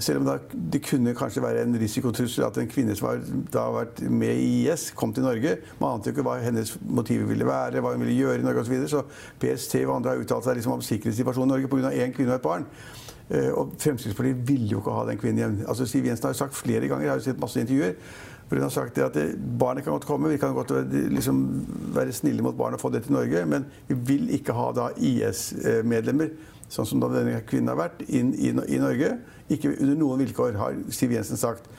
Selv 0.00 0.22
om 0.22 0.28
det 0.72 0.80
kunne 0.84 1.12
kanskje 1.16 1.42
være 1.44 1.64
en 1.66 1.76
risikotrussel 1.80 2.44
at 2.46 2.56
en 2.60 2.68
kvinne 2.68 2.94
som 2.96 3.10
har 3.10 3.24
da 3.52 3.64
vært 3.74 4.00
med 4.08 4.38
i 4.40 4.62
IS, 4.64 4.90
kom 4.96 5.12
til 5.12 5.24
Norge. 5.24 5.56
Man 5.80 5.98
ante 5.98 6.08
jo 6.08 6.16
ikke 6.16 6.24
hva 6.24 6.38
hennes 6.40 6.76
motiver 6.80 7.28
ville 7.28 7.48
være, 7.48 7.80
hva 7.80 7.92
hun 7.92 8.04
ville 8.04 8.16
gjøre 8.16 8.40
i 8.40 8.46
Norge 8.46 8.64
osv. 8.64 8.76
Så, 8.86 9.02
så 9.02 9.36
PST 9.40 9.82
og 9.84 9.96
andre 9.96 10.14
har 10.14 10.24
uttalt 10.24 10.48
seg 10.48 10.56
liksom 10.56 10.78
om 10.78 10.84
sikkerhetssituasjonen 10.84 11.52
i 11.52 11.56
Norge 11.56 11.72
pga. 11.72 11.92
én 11.92 12.12
kvinne 12.16 12.32
og 12.32 12.40
et 12.40 12.46
barn. 12.46 12.68
Eh, 13.32 13.50
og 13.52 13.76
Fremskrittspartiet 13.80 14.48
ville 14.48 14.68
jo 14.68 14.80
ikke 14.80 14.96
ha 14.96 15.04
den 15.08 15.20
kvinnen 15.20 15.42
hjem. 15.42 15.58
Altså, 15.68 15.86
Siv 15.86 16.08
Jensen 16.08 16.28
har 16.28 16.34
jo 16.34 16.40
sagt 16.40 16.56
flere 16.56 16.88
ganger, 16.88 17.04
jeg 17.04 17.12
har 17.12 17.20
jo 17.20 17.26
sett 17.28 17.40
masse 17.40 17.60
intervjuer, 17.60 17.94
for 18.52 18.60
hun 18.60 18.66
har 18.66 18.72
sagt 18.74 18.98
at 19.00 19.14
barnet 19.58 19.80
kan 19.80 19.94
godt 19.94 20.04
komme, 20.04 20.28
vi 20.28 20.36
kan 20.36 20.52
godt 20.52 20.74
liksom, 20.92 21.38
være 21.94 22.12
snille 22.12 22.42
mot 22.44 22.56
barnet 22.56 22.76
og 22.76 22.82
få 22.82 22.90
det 22.92 23.06
til 23.06 23.14
Norge, 23.16 23.46
men 23.48 23.64
vi 23.88 23.96
vil 23.96 24.26
ikke 24.36 24.52
ha 24.52 24.66
da 24.76 24.90
IS-medlemmer, 25.00 26.34
sånn 26.68 26.90
som 26.90 27.00
da 27.00 27.08
denne 27.14 27.38
kvinnen 27.48 27.72
har 27.72 27.78
vært, 27.80 28.02
inn 28.12 28.34
i, 28.36 28.52
Norge. 28.52 29.14
Ikke 29.48 29.72
under 29.72 29.96
noen 29.96 30.20
vilkår, 30.20 30.60
har 30.60 30.76
Siv 30.92 31.16
Jensen 31.16 31.40
sagt. 31.40 31.72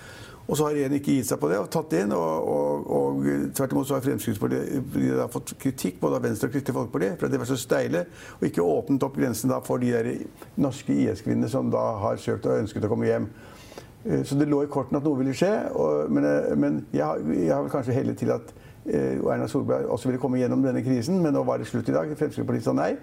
Og 0.47 0.57
så 0.57 0.65
har 0.65 0.73
regjeringen 0.73 0.97
ikke 0.97 1.19
gitt 1.19 1.29
seg 1.29 1.43
på 1.45 1.53
det 1.53 1.61
og 1.61 1.69
tatt 1.77 1.93
det 1.93 2.01
inn. 2.07 2.17
Og, 2.17 2.49
og, 2.57 2.89
og 2.97 3.53
tvert 3.53 3.77
imot 3.77 3.91
så 3.91 3.99
har 3.99 4.07
Fremskrittspartiet 4.09 5.23
fått 5.37 5.53
kritikk 5.61 6.01
både 6.01 6.17
av 6.17 6.25
Venstre 6.25 6.49
og 6.49 6.57
Kristelig 6.57 6.79
Folkeparti 6.79 7.13
for 7.13 7.29
at 7.29 7.37
de 7.37 7.43
var 7.45 7.53
så 7.53 7.61
steile 7.61 8.07
og 8.39 8.49
ikke 8.49 8.65
åpnet 8.65 9.05
opp 9.05 9.21
grensen 9.21 9.53
for 9.69 9.85
de 9.85 9.93
der 9.93 10.09
norske 10.57 10.97
IS-kvinnene 11.05 11.53
som 11.53 11.69
da 11.73 11.85
har 12.01 12.17
søkt 12.17 12.49
og 12.49 12.65
ønsket 12.65 12.89
å 12.89 12.91
komme 12.97 13.13
hjem. 13.13 13.29
Eh, 14.05 14.23
så 14.23 14.35
det 14.35 14.49
lå 14.51 14.63
i 14.63 14.71
kortene 14.71 14.99
at 14.99 15.07
noe 15.07 15.19
ville 15.19 15.35
skje. 15.37 15.51
Og, 15.71 16.11
men, 16.11 16.27
eh, 16.27 16.55
men 16.59 16.81
jeg, 16.93 17.27
jeg 17.37 17.53
har 17.53 17.63
vel 17.63 17.73
kanskje 17.73 17.95
hellet 17.95 18.19
til 18.19 18.33
at 18.35 18.53
eh, 18.85 19.19
Erna 19.19 19.47
Solberg 19.47 19.91
også 19.91 20.09
ville 20.09 20.21
komme 20.21 20.41
gjennom 20.41 20.63
denne 20.65 20.83
krisen, 20.83 21.21
men 21.23 21.35
nå 21.35 21.45
var 21.47 21.61
det 21.61 21.69
slutt 21.69 21.89
i 21.89 21.95
dag. 21.95 22.11
Fremskrittspartiet 22.17 22.67
sa 22.67 22.75
nei. 22.77 22.93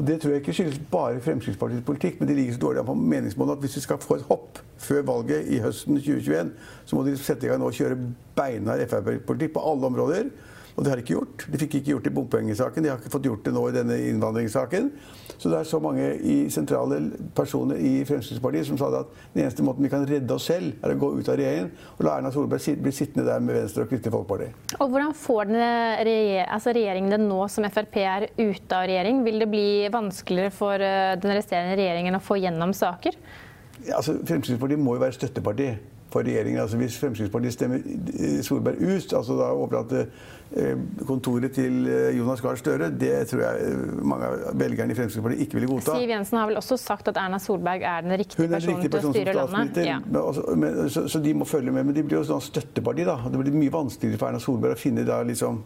Og 0.00 0.06
Det 0.06 0.20
tror 0.20 0.32
jeg 0.32 0.40
ikke 0.40 0.52
skyldes 0.56 0.78
bare 0.90 1.20
Fremskrittspartiets 1.20 1.84
politikk, 1.84 2.20
men 2.20 2.28
de 2.28 2.34
ligger 2.38 2.54
så 2.56 2.60
dårlig 2.62 2.80
an 2.80 2.86
på 2.88 2.94
meningsmålet 2.94 3.58
at 3.58 3.64
hvis 3.64 3.76
vi 3.76 3.82
skal 3.84 3.98
få 4.00 4.16
et 4.16 4.28
hopp 4.30 4.60
før 4.80 5.02
valget 5.04 5.50
i 5.52 5.58
høsten 5.60 5.98
2021, 5.98 6.52
så 6.86 6.96
må 6.96 7.02
de 7.04 7.16
sette 7.20 7.44
i 7.44 7.50
gang 7.50 7.60
nå 7.60 7.68
og 7.68 7.76
kjøre 7.76 7.98
beinhard 8.38 8.86
Frp-politikk 8.88 9.52
på 9.58 9.64
alle 9.72 9.90
områder. 9.90 10.30
Og 10.76 10.84
det 10.84 10.92
har 10.92 11.00
de 11.00 11.04
ikke 11.04 11.16
gjort. 11.16 11.46
De 11.50 11.60
fikk 11.60 11.78
ikke 11.78 11.92
gjort 11.94 12.06
det 12.06 12.12
i 12.12 12.16
bompengesaken. 12.16 12.84
De 12.84 12.92
har 12.92 13.00
ikke 13.00 13.12
fått 13.12 13.26
gjort 13.28 13.44
det 13.46 13.54
nå 13.54 13.64
i 13.68 13.74
denne 13.74 13.96
innvandringssaken. 14.10 14.90
Så 15.40 15.48
det 15.48 15.58
er 15.60 15.68
så 15.68 15.80
mange 15.82 16.06
i 16.20 16.36
sentrale 16.52 16.98
personer 17.36 17.80
i 17.80 17.92
Fremskrittspartiet 18.08 18.68
som 18.68 18.78
sa 18.80 18.90
at 18.98 19.12
den 19.34 19.44
eneste 19.46 19.64
måten 19.64 19.86
vi 19.86 19.92
kan 19.92 20.04
redde 20.08 20.36
oss 20.36 20.50
selv, 20.50 20.74
er 20.84 20.94
å 20.94 20.98
gå 21.00 21.12
ut 21.16 21.30
av 21.32 21.38
regjeringen 21.40 21.70
og 21.96 22.02
la 22.04 22.16
Erna 22.18 22.32
Solberg 22.34 22.82
bli 22.84 22.92
sittende 22.92 23.24
der 23.28 23.40
med 23.44 23.56
Venstre 23.56 23.86
og 23.86 23.92
Kristelig 23.92 24.12
Folkeparti. 24.14 24.50
Og 24.78 24.92
Hvordan 24.92 25.14
får 25.16 25.52
regjer 26.06 26.50
altså 26.50 26.74
regjeringen 26.76 27.14
det 27.14 27.20
nå 27.22 27.40
som 27.52 27.68
Frp 27.72 27.96
er 28.02 28.26
ute 28.36 28.76
av 28.76 28.84
regjering? 28.90 29.22
Vil 29.24 29.40
det 29.40 29.48
bli 29.50 29.68
vanskeligere 29.92 30.52
for 30.54 30.84
eh, 30.84 31.14
den 31.20 31.32
resterende 31.36 31.78
regjeringen 31.80 32.18
å 32.18 32.24
få 32.24 32.36
gjennom 32.40 32.74
saker? 32.76 33.16
Ja, 33.86 33.96
altså, 33.96 34.18
Fremskrittspartiet 34.28 34.82
må 34.82 34.98
jo 34.98 35.04
være 35.06 35.16
støtteparti 35.16 35.70
for 36.12 36.26
regjeringen. 36.26 36.60
Altså 36.60 36.76
Hvis 36.80 36.98
Fremskrittspartiet 37.00 37.54
stemmer 37.54 37.80
eh, 37.84 38.42
Solberg 38.46 38.82
ut, 38.82 39.12
altså 39.16 39.36
da 39.38 39.50
overlate 39.54 40.04
eh, 40.56 40.76
kontoret 41.06 41.54
til 41.54 41.86
eh, 41.86 42.18
Jonas 42.18 42.42
Gahr 42.44 42.58
Støre, 42.60 42.90
det 43.00 43.12
tror 43.30 43.44
jeg 43.44 43.76
mange 44.02 44.26
av 44.26 44.58
velgerne 44.60 44.94
i 44.94 44.98
Fremskrittspartiet 44.98 45.44
ikke 45.46 45.58
ville 45.58 45.70
godta. 45.70 45.96
Siv 45.98 46.14
Jensen 46.14 46.40
har 46.40 46.50
vel 46.50 46.60
også 46.60 46.78
sagt 46.80 47.12
at 47.12 47.20
Erna 47.20 47.38
Solberg 47.42 47.86
er 47.86 48.06
den 48.06 48.16
riktige 48.20 48.50
personen 48.50 48.82
til 48.86 48.98
å 48.98 49.14
styre 49.14 49.36
landet? 49.38 49.82
Ja. 49.86 50.00
Men, 50.06 50.20
altså, 50.22 50.46
men, 50.56 50.82
så, 50.90 51.06
så, 51.08 51.22
de 51.22 51.34
må 51.36 51.48
følge 51.48 51.74
med. 51.74 51.86
Men 51.88 51.96
de 51.96 52.04
blir 52.06 52.20
jo 52.20 52.26
sånn 52.32 52.44
støtteparti, 52.44 53.06
da. 53.08 53.18
Det 53.30 53.42
blir 53.42 53.60
mye 53.62 53.74
vanskeligere 53.74 54.20
for 54.20 54.32
Erna 54.32 54.42
Solberg 54.42 54.78
å 54.78 54.80
finne 54.80 55.06
da 55.08 55.22
liksom 55.26 55.62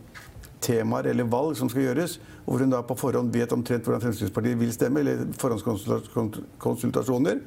temaer 0.64 1.10
eller 1.12 1.28
valg 1.30 1.56
som 1.58 1.70
skal 1.70 1.88
gjøres, 1.88 2.18
og 2.44 2.54
hvor 2.54 2.64
hun 2.64 2.72
da 2.72 2.80
på 2.84 2.96
forhånd 2.98 3.32
vet 3.34 3.52
omtrent 3.52 3.86
hvordan 3.86 4.02
Fremskrittspartiet 4.04 4.60
vil 4.60 4.72
stemme, 4.74 5.04
eller 5.04 5.26
forhåndskonsultasjoner 5.40 7.40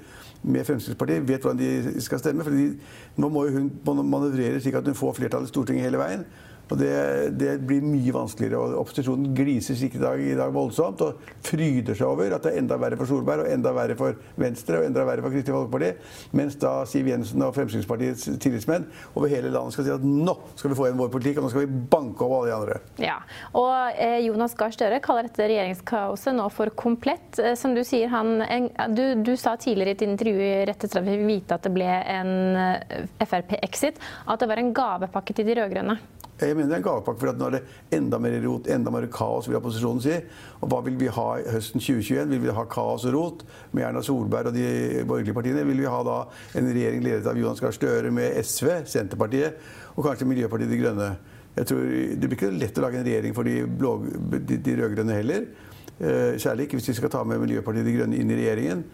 med 0.44 0.68
Fremskrittspartiet, 0.68 1.26
vet 1.28 1.42
hvordan 1.42 1.62
de 1.62 2.04
skal 2.06 2.22
stemme. 2.22 2.46
for 2.46 3.22
nå 3.22 3.30
må 3.30 3.48
hun 3.50 3.72
manøvrere 3.86 4.62
slik 4.62 4.78
at 4.78 4.86
hun 4.86 4.96
får 4.96 5.18
flertall 5.20 5.44
i 5.44 5.52
Stortinget 5.52 5.90
hele 5.90 6.02
veien. 6.02 6.26
Og 6.68 6.80
det, 6.80 6.94
det, 7.40 7.54
blir 7.68 7.86
mye 7.86 8.14
vanskeligere. 8.16 8.60
og 8.60 8.82
Opposisjonen 8.84 9.32
gliser 9.38 9.78
seg 9.78 9.96
i 9.96 10.02
dag, 10.02 10.22
i 10.22 10.36
dag 10.38 10.52
voldsomt 10.54 11.04
og 11.06 11.22
fryder 11.46 11.96
seg 11.96 12.08
over 12.08 12.36
at 12.36 12.44
det 12.44 12.54
er 12.54 12.62
enda 12.62 12.78
verre 12.82 13.00
for 13.00 13.10
Solberg 13.10 13.46
og 13.46 13.52
enda 13.52 13.74
verre 13.76 13.96
for 14.00 14.18
Venstre 14.40 14.82
og 14.82 14.88
enda 14.90 15.06
verre 15.08 15.24
for 15.24 15.36
Kristelig 15.36 15.56
Folkeparti. 15.56 15.92
Mens 16.38 16.58
da 16.60 16.74
Siv 16.90 17.08
Jensen 17.08 17.46
og 17.46 17.54
Fremskrittspartiets 17.56 18.28
tillitsmenn 18.44 18.88
over 19.14 19.32
hele 19.32 19.52
landet 19.54 19.78
skal 19.78 19.88
si 19.88 19.96
at 19.96 20.06
nå 20.08 20.36
skal 20.56 20.74
vi 20.74 20.80
få 20.80 20.90
igjen 20.90 21.00
vår 21.00 21.14
politikk, 21.14 21.40
og 21.40 21.48
nå 21.48 21.54
skal 21.54 21.66
vi 21.66 21.86
banke 21.96 22.26
opp 22.26 22.36
alle 22.40 22.52
de 22.52 22.58
andre. 22.58 22.80
Ja, 23.02 23.18
og 23.58 23.96
eh, 23.96 24.20
Jonas 24.26 24.56
Gahr 24.58 24.76
Støre 24.76 25.00
kaller 25.04 25.28
dette 25.30 25.48
regjeringskaoset 25.48 26.36
nå 26.36 26.50
for 26.54 26.74
komplett. 26.78 27.40
Eh, 27.40 27.56
som 27.60 27.76
du 27.78 27.84
sier, 27.88 28.12
han, 28.12 28.42
en, 28.44 28.70
du, 28.96 29.06
du, 29.24 29.34
sa 29.40 29.56
tidligere 29.60 29.94
i 29.94 29.98
et 29.98 30.06
intervju 30.08 30.52
rett 30.68 30.88
etter 30.88 31.00
at 31.00 31.08
vi 31.08 31.16
fikk 31.16 31.28
vite 31.30 31.58
at 31.58 31.68
det 31.68 31.74
ble 31.76 31.88
en 31.88 32.62
eh, 32.62 33.08
Frp-exit, 33.24 34.00
at 34.28 34.44
det 34.44 34.52
var 34.52 34.62
en 34.62 34.74
gavepakke 34.76 35.36
til 35.38 35.48
de 35.48 35.58
rød-grønne. 35.62 35.98
Jeg 36.38 36.54
mener 36.54 36.70
det 36.70 36.76
er 36.76 36.82
en 36.84 36.86
gavepakke, 36.86 37.20
for 37.20 37.32
at 37.32 37.40
nå 37.40 37.48
er 37.48 37.56
det 37.56 37.98
enda 37.98 38.20
mer 38.22 38.36
rot, 38.44 38.68
enda 38.70 38.92
mer 38.94 39.08
kaos, 39.10 39.48
vil 39.50 39.58
opposisjonen 39.58 40.04
si. 40.04 40.18
Og 40.62 40.70
hva 40.70 40.84
vil 40.86 40.98
vi 41.00 41.10
ha 41.14 41.26
høsten 41.56 41.82
2021? 41.82 42.30
Vil 42.36 42.44
vi 42.44 42.54
ha 42.54 42.66
kaos 42.70 43.08
og 43.10 43.16
rot 43.16 43.46
med 43.72 43.88
Erna 43.88 44.04
Solberg 44.06 44.52
og 44.52 44.58
de 44.58 44.68
borgerlige 45.10 45.34
partiene? 45.38 45.66
Vil 45.66 45.82
vi 45.82 45.90
ha 45.90 46.04
da 46.06 46.20
en 46.60 46.70
regjering 46.70 47.02
ledet 47.06 47.32
av 47.32 47.42
Jonas 47.42 47.64
Gahr 47.64 47.74
Støre 47.74 48.14
med 48.14 48.38
SV, 48.44 48.70
Senterpartiet 48.86 49.58
og 49.96 50.06
kanskje 50.06 50.30
Miljøpartiet 50.30 50.70
De 50.74 50.82
Grønne? 50.84 51.10
Jeg 51.58 51.72
tror 51.72 51.82
Det 51.90 52.28
blir 52.28 52.38
ikke 52.38 52.54
lett 52.54 52.78
å 52.78 52.86
lage 52.86 53.02
en 53.02 53.08
regjering 53.08 53.34
for 53.34 53.50
de, 53.50 53.58
blå, 53.66 53.96
de, 54.38 54.62
de 54.62 54.78
rød-grønne 54.78 55.18
heller. 55.18 55.50
Eh, 55.98 56.38
særlig 56.38 56.68
ikke 56.68 56.78
hvis 56.78 56.92
vi 56.92 57.00
skal 57.00 57.10
ta 57.18 57.24
med 57.26 57.42
Miljøpartiet 57.42 57.88
De 57.88 57.98
Grønne 57.98 58.22
inn 58.22 58.30
i 58.30 58.38
regjeringen. 58.44 58.86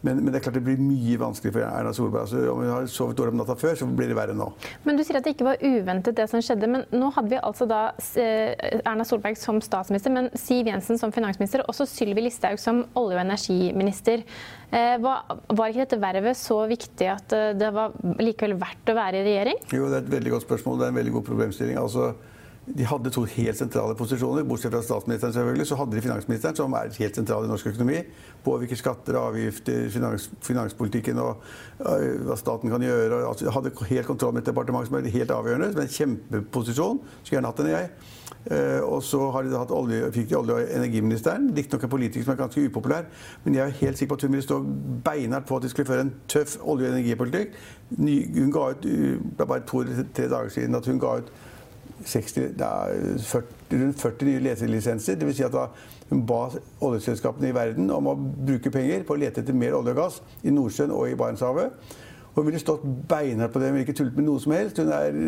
Men, 0.00 0.22
men, 0.22 0.32
det 0.32 0.40
er 0.40 0.44
klart 0.46 0.56
det 0.56 0.64
blir 0.64 0.80
mye 0.80 1.18
vanskelig 1.20 1.52
for 1.52 1.64
Erna 1.66 1.92
Solberg. 1.96 2.24
Altså, 2.24 2.44
om 2.48 2.62
hun 2.62 2.70
har 2.72 2.86
sovet 2.88 3.18
dårlig 3.18 3.34
om 3.34 3.40
natta 3.42 3.56
før, 3.60 3.74
så 3.76 3.88
blir 3.88 4.08
det 4.08 4.16
verre 4.16 4.36
nå. 4.36 4.48
Men 4.86 4.96
Du 4.96 5.04
sier 5.04 5.18
at 5.20 5.26
det 5.26 5.34
ikke 5.34 5.48
var 5.50 5.60
uventet 5.60 6.16
det 6.16 6.26
som 6.30 6.40
skjedde. 6.44 6.70
Men 6.72 6.86
nå 6.94 7.10
hadde 7.16 7.34
vi 7.34 7.40
altså 7.40 7.68
da 7.68 7.82
eh, 8.20 8.80
Erna 8.80 9.04
Solberg 9.08 9.36
som 9.40 9.60
statsminister, 9.64 10.14
men 10.14 10.30
Siv 10.38 10.70
Jensen 10.70 11.00
som 11.00 11.12
finansminister, 11.12 11.64
og 11.64 11.74
også 11.74 11.88
Sylvi 11.90 12.24
Listhaug 12.24 12.60
som 12.62 12.84
olje- 12.98 13.18
og 13.18 13.24
energiminister. 13.26 14.24
Eh, 14.70 14.96
var, 15.02 15.36
var 15.52 15.70
ikke 15.70 15.84
dette 15.84 16.00
vervet 16.00 16.38
så 16.38 16.62
viktig 16.70 17.12
at 17.12 17.36
eh, 17.36 17.52
det 17.60 17.70
var 17.76 17.96
likevel 18.22 18.56
verdt 18.60 18.92
å 18.92 18.96
være 18.96 19.20
i 19.20 19.28
regjering? 19.28 19.64
Jo, 19.74 19.90
det 19.90 20.00
er 20.00 20.06
et 20.06 20.12
veldig 20.16 20.36
godt 20.36 20.48
spørsmål. 20.48 20.80
Det 20.80 20.88
er 20.88 20.94
en 20.94 21.00
veldig 21.02 21.16
god 21.18 21.28
problemstilling. 21.28 21.80
Altså, 21.80 22.12
de 22.66 22.84
hadde 22.84 23.10
to 23.10 23.24
helt 23.24 23.56
sentrale 23.56 23.94
posisjoner. 23.96 24.44
Bortsett 24.46 24.72
fra 24.74 24.82
statsministeren, 24.84 25.32
selvfølgelig, 25.32 25.66
så 25.66 25.78
hadde 25.80 25.96
de 25.96 26.02
finansministeren, 26.04 26.56
som 26.56 26.74
er 26.76 26.92
helt 26.98 27.16
sentral 27.16 27.44
i 27.44 27.48
norsk 27.48 27.66
økonomi. 27.72 28.02
Påvirker 28.44 28.76
skatter 28.76 29.16
og 29.18 29.32
avgifter, 29.32 29.88
finans, 29.90 30.28
finanspolitikken 30.44 31.18
og 31.18 31.40
uh, 31.80 32.06
hva 32.28 32.36
staten 32.38 32.70
kan 32.70 32.84
gjøre. 32.84 33.24
Altså, 33.26 33.50
hadde 33.50 33.72
helt 33.88 34.06
kontroll 34.06 34.36
med 34.36 34.44
et 34.44 34.52
departement 34.52 34.86
som 34.86 35.00
er 35.00 35.10
helt 35.10 35.34
avgjørende. 35.34 35.72
Som 35.72 35.82
er 35.82 35.88
en 35.88 35.96
kjempeposisjon. 35.96 37.02
Skulle 37.22 37.38
gjerne 37.38 37.52
hatt 37.52 37.64
den, 37.64 37.72
jeg. 37.72 37.90
Uh, 38.40 38.80
og 38.86 39.02
så 39.04 39.24
olje, 39.24 40.12
fikk 40.12 40.30
de 40.30 40.38
olje- 40.38 40.60
og 40.60 40.72
energiministeren. 40.76 41.50
Riktignok 41.56 41.88
en 41.88 41.96
politiker 41.96 42.24
som 42.24 42.36
er 42.36 42.42
ganske 42.44 42.68
upopulær, 42.70 43.08
men 43.44 43.56
jeg 43.56 43.66
er 43.66 43.78
helt 43.82 43.98
sikker 43.98 44.14
på 44.14 44.20
at 44.20 44.28
hun 44.28 44.36
ville 44.36 44.46
stå 44.46 44.62
beinhardt 45.04 45.48
på 45.48 45.56
at 45.56 45.62
de 45.64 45.72
skulle 45.72 45.88
føre 45.88 46.06
en 46.06 46.14
tøff 46.28 46.58
olje- 46.60 46.88
og 46.88 46.94
energipolitikk. 46.94 47.56
Ny, 47.98 48.16
hun 48.38 48.52
ga 48.52 48.70
ut, 48.70 48.84
uh, 48.84 49.16
Det 49.20 49.38
var 49.38 49.54
bare 49.56 49.66
to-tre 49.66 50.28
dager 50.28 50.48
siden 50.48 50.74
at 50.74 50.86
hun 50.86 51.00
ga 51.00 51.18
ut 51.18 51.32
60, 52.06 52.52
40, 52.58 53.56
rundt 53.72 54.00
40 54.00 54.28
nye 54.28 54.44
letelisenser. 54.44 55.18
Dvs. 55.20 55.36
Si 55.36 55.46
at 55.46 55.54
da 55.54 55.66
hun 56.10 56.24
ba 56.26 56.42
oljeselskapene 56.82 57.50
i 57.50 57.54
verden 57.54 57.90
om 57.94 58.08
å 58.10 58.16
bruke 58.18 58.72
penger 58.74 59.04
på 59.06 59.14
å 59.14 59.20
lete 59.20 59.44
etter 59.44 59.56
mer 59.56 59.76
olje 59.78 59.94
og 59.94 60.00
gass 60.00 60.20
i 60.42 60.54
Nordsjøen 60.54 60.94
og 60.94 61.10
i 61.10 61.18
Barentshavet. 61.18 61.76
Hun 62.40 62.48
ville 62.48 62.60
stått 62.62 62.82
beinhardt 63.08 63.52
på 63.52 63.60
det, 63.60 63.68
hun 63.68 63.76
ville 63.76 63.86
ikke 63.86 63.96
tullet 64.00 64.16
med 64.16 64.24
noe 64.26 64.40
som 64.40 64.54
helst. 64.56 64.80
Er, 64.80 65.20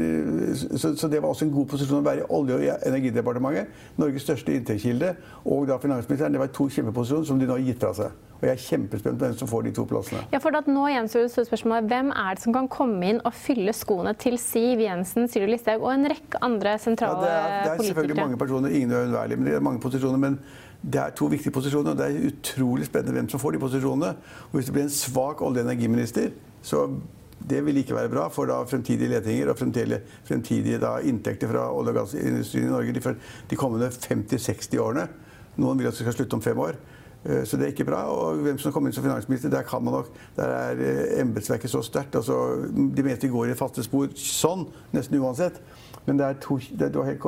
så, 0.56 0.94
så, 0.96 1.08
det 1.12 1.20
var 1.22 1.28
også 1.28 1.44
en 1.44 1.54
god 1.54 1.68
posisjon 1.74 2.00
å 2.00 2.06
være 2.06 2.24
i 2.24 2.28
Olje- 2.32 2.56
og 2.56 2.88
energidepartementet. 2.88 3.80
Norges 4.00 4.24
største 4.24 4.54
inntektskilde. 4.56 5.14
Og 5.44 5.68
da 5.68 5.76
finansministeren. 5.82 6.32
Det 6.32 6.40
var 6.40 6.52
to 6.56 6.68
kjempeposisjoner 6.72 7.28
som 7.28 7.40
de 7.40 7.48
nå 7.50 7.58
har 7.58 7.66
gitt 7.68 7.84
fra 7.84 7.92
seg. 8.00 8.16
Og 8.42 8.48
jeg 8.48 8.56
er 8.56 8.62
kjempespent 8.64 9.20
på 9.20 9.26
hvem 9.26 9.36
som 9.38 9.48
får 9.52 9.68
de 9.68 9.74
to 9.76 9.84
plassene. 9.86 10.24
Ja, 10.32 10.40
for 10.42 10.56
at 10.58 10.66
nå 10.66 10.88
gjenstår 10.90 11.28
spørsmålet, 11.30 11.86
Hvem 11.92 12.08
er 12.10 12.34
det 12.34 12.42
som 12.42 12.56
kan 12.56 12.66
komme 12.72 13.12
inn 13.12 13.20
og 13.22 13.36
fylle 13.38 13.70
skoene 13.76 14.16
til 14.18 14.34
Siv 14.40 14.82
Jensen, 14.82 15.28
Sylvi 15.30 15.52
Listhaug 15.52 15.84
og 15.84 15.92
en 15.92 16.08
rekke 16.10 16.40
andre 16.42 16.74
sentrale 16.82 17.28
ja, 17.28 17.30
det 17.30 17.36
er, 17.36 17.52
politikere? 17.52 17.76
Det 17.76 17.84
er 17.84 17.92
selvfølgelig 17.92 18.20
mange 18.24 18.40
personer, 18.40 18.74
ingen 18.74 18.96
er 18.96 19.06
unnværlige, 19.06 19.38
men 19.38 19.46
det 19.46 19.54
er 19.60 19.66
mange 19.68 19.82
posisjoner. 19.84 20.18
men 20.18 20.40
det 20.82 20.98
er 20.98 21.10
to 21.14 21.28
viktige 21.30 21.52
posisjoner, 21.54 21.90
og 21.90 21.98
det 21.98 22.06
er 22.06 22.26
utrolig 22.26 22.86
spennende 22.86 23.14
hvem 23.14 23.28
som 23.30 23.40
får 23.40 23.54
de 23.54 23.58
posisjonene. 23.62 24.08
Og 24.50 24.58
hvis 24.58 24.66
det 24.66 24.74
blir 24.74 24.88
en 24.88 24.90
svak 24.90 25.42
olje- 25.42 25.62
og 25.62 25.70
energiminister, 25.70 26.32
så 26.62 26.86
det 27.48 27.58
vil 27.66 27.80
ikke 27.80 27.96
være 27.96 28.10
bra 28.12 28.28
for 28.30 28.46
da 28.46 28.60
fremtidige 28.70 29.10
letinger 29.10 29.50
og 29.50 29.58
fremtidige, 29.58 30.00
fremtidige 30.28 30.78
da, 30.82 30.96
inntekter 31.02 31.50
fra 31.50 31.66
olje- 31.74 31.90
og 31.90 32.00
gassindustrien 32.00 32.68
i 32.68 32.72
Norge 32.72 32.94
de, 32.94 33.14
de 33.50 33.58
kommende 33.58 33.90
50-60 33.90 34.78
årene. 34.78 35.08
Noen 35.60 35.78
vil 35.78 35.90
at 35.90 35.96
det 35.96 36.04
skal 36.04 36.16
slutte 36.16 36.38
om 36.38 36.44
fem 36.44 36.58
år. 36.62 36.78
Eh, 37.24 37.42
så 37.44 37.58
det 37.58 37.66
er 37.66 37.74
ikke 37.74 37.88
bra. 37.88 38.04
Og 38.10 38.42
hvem 38.46 38.58
som 38.58 38.74
kommer 38.74 38.90
inn 38.90 38.96
som 38.96 39.04
finansminister, 39.04 39.50
der 39.52 39.66
kan 39.66 39.84
man 39.84 39.94
nok 39.98 40.12
Der 40.36 40.48
er 40.48 40.80
eh, 40.80 41.20
embetsverket 41.20 41.70
så 41.70 41.82
sterkt. 41.82 42.16
Altså, 42.16 42.36
de 42.72 43.02
meste 43.06 43.28
går 43.28 43.52
i 43.52 43.58
faste 43.58 43.84
spor 43.84 44.08
sånn, 44.18 44.66
nesten 44.94 45.20
uansett. 45.20 45.60
Men 46.06 46.18
det 46.18 46.26
er 46.26 46.38
to, 46.42 46.56
det, 46.78 46.88
du 46.94 46.98
har 46.98 47.12
helt, 47.12 47.24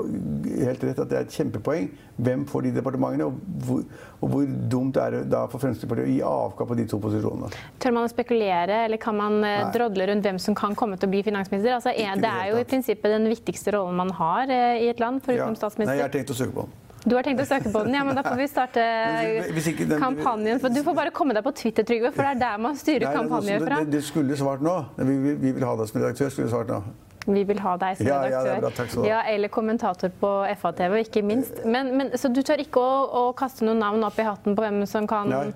helt, 0.67 0.85
rett 0.89 1.01
at 1.05 1.11
det 1.11 1.19
er 1.19 1.27
et 1.29 1.37
kjempepoeng. 1.37 1.89
Hvem 2.27 2.45
får 2.51 2.67
de 2.67 2.73
departementene, 2.75 3.29
og 3.29 3.65
hvor, 3.67 3.83
og 4.19 4.33
hvor 4.33 4.53
dumt 4.71 4.99
er 4.99 5.15
det 5.15 5.23
da 5.31 5.45
for 5.51 5.63
Fremskrittspartiet 5.63 6.09
å 6.09 6.11
gi 6.11 6.21
avkall 6.27 6.71
på 6.71 6.79
de 6.81 6.87
to 6.91 6.99
posisjonene? 7.03 7.51
Tør 7.83 7.95
man 7.95 8.09
å 8.09 8.11
spekulere, 8.11 8.85
eller 8.89 9.03
kan 9.03 9.19
man 9.19 9.39
eh, 9.43 9.61
Nei. 9.63 9.73
drodle 9.77 10.09
rundt 10.11 10.27
hvem 10.27 10.41
som 10.43 10.59
kan 10.59 10.75
komme 10.79 10.99
til 10.99 11.11
å 11.11 11.15
bli 11.15 11.23
finansminister? 11.27 11.77
Altså, 11.77 11.95
er, 11.95 12.19
det 12.19 12.31
er 12.31 12.51
jo 12.51 12.63
i 12.63 12.67
prinsippet 12.71 13.15
den 13.15 13.31
viktigste 13.31 13.77
rollen 13.77 13.99
man 14.03 14.11
har 14.19 14.51
i 14.51 14.89
et 14.91 15.03
land, 15.03 15.23
foruten 15.23 15.55
ja. 15.55 15.61
statsminister. 15.63 15.95
Nei, 15.95 16.03
jeg 16.03 16.09
har 16.09 16.17
tenkt 16.19 16.35
å 16.35 16.39
søke 16.43 16.59
på 16.59 16.67
den. 16.67 16.81
Du 17.05 17.13
har 17.19 17.27
tenkt 17.27 17.43
å 17.43 17.45
søke 17.45 17.69
på 17.69 17.83
den? 17.85 17.95
Ja, 17.99 18.03
men 18.07 18.17
da 18.17 18.23
får 18.25 18.39
vi 18.41 18.47
starte 18.49 18.85
den, 19.91 19.97
kampanjen. 20.01 20.61
For 20.63 20.73
du 20.73 20.81
får 20.87 20.97
bare 20.97 21.13
komme 21.15 21.37
deg 21.37 21.45
på 21.45 21.53
Twitter, 21.59 21.85
Trygve, 21.85 22.11
for 22.17 22.25
det 22.25 22.37
er 22.37 22.41
der 22.41 22.63
man 22.65 22.79
styrer 22.81 23.11
nei, 23.11 23.17
kampanjer 23.19 23.65
fra. 23.67 23.81
Du 23.85 23.99
skulle 24.05 24.39
svart 24.41 24.65
nå. 24.65 24.77
Vi, 24.97 25.17
vi, 25.27 25.35
vi, 25.43 25.53
vil 25.59 25.67
ha 25.69 25.75
deg 25.81 25.91
som 25.91 26.01
redaktør. 26.01 26.33
skulle 26.33 26.53
svart 26.53 26.73
nå. 26.73 26.81
Vi 27.25 27.45
vil 27.49 27.61
ha 27.65 27.77
deg 27.81 27.99
som 27.99 28.09
ja, 28.09 28.19
redaktør. 28.25 28.89
Ja, 29.05 29.05
ja, 29.09 29.21
eller 29.33 29.49
kommentator 29.53 30.13
på 30.21 30.33
FA-TV, 30.61 30.99
ikke 31.07 31.23
minst. 31.25 31.63
Men, 31.65 31.95
men, 31.97 32.13
så 32.21 32.29
du 32.29 32.43
tør 32.45 32.61
ikke 32.65 32.83
å, 32.83 32.99
å, 33.09 33.23
kaste 33.37 33.65
noen 33.65 33.81
navn 33.81 34.05
opp 34.05 34.19
i 34.21 34.27
hatten 34.27 34.57
på 34.57 34.65
hvem 34.65 34.83
som 34.91 35.09
kan 35.09 35.33
Nei. 35.33 35.47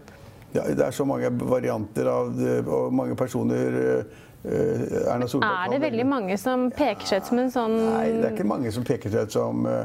Ja, 0.55 0.65
det 0.65 0.81
er 0.81 0.95
så 0.97 1.05
mange 1.05 1.29
varianter 1.29 2.09
av 2.09 2.33
det, 2.33 2.63
og 2.65 2.95
mange 2.97 3.13
personer 3.21 3.75
uh, 3.77 4.23
Erna 4.49 5.27
Solberg 5.29 5.67
Er 5.67 5.75
det 5.75 5.81
veldig 5.83 6.07
mange 6.09 6.39
som 6.41 6.71
peker 6.73 7.05
seg 7.05 7.21
ut 7.21 7.29
som 7.29 7.41
en 7.43 7.51
sånn 7.53 7.75
Nei, 7.77 8.07
det 8.15 8.31
er 8.31 8.33
ikke 8.33 8.49
mange 8.49 8.73
som 8.73 8.87
peker 8.89 9.13
seg 9.13 9.29
ut 9.29 9.37
som 9.37 9.69
uh, 9.69 9.83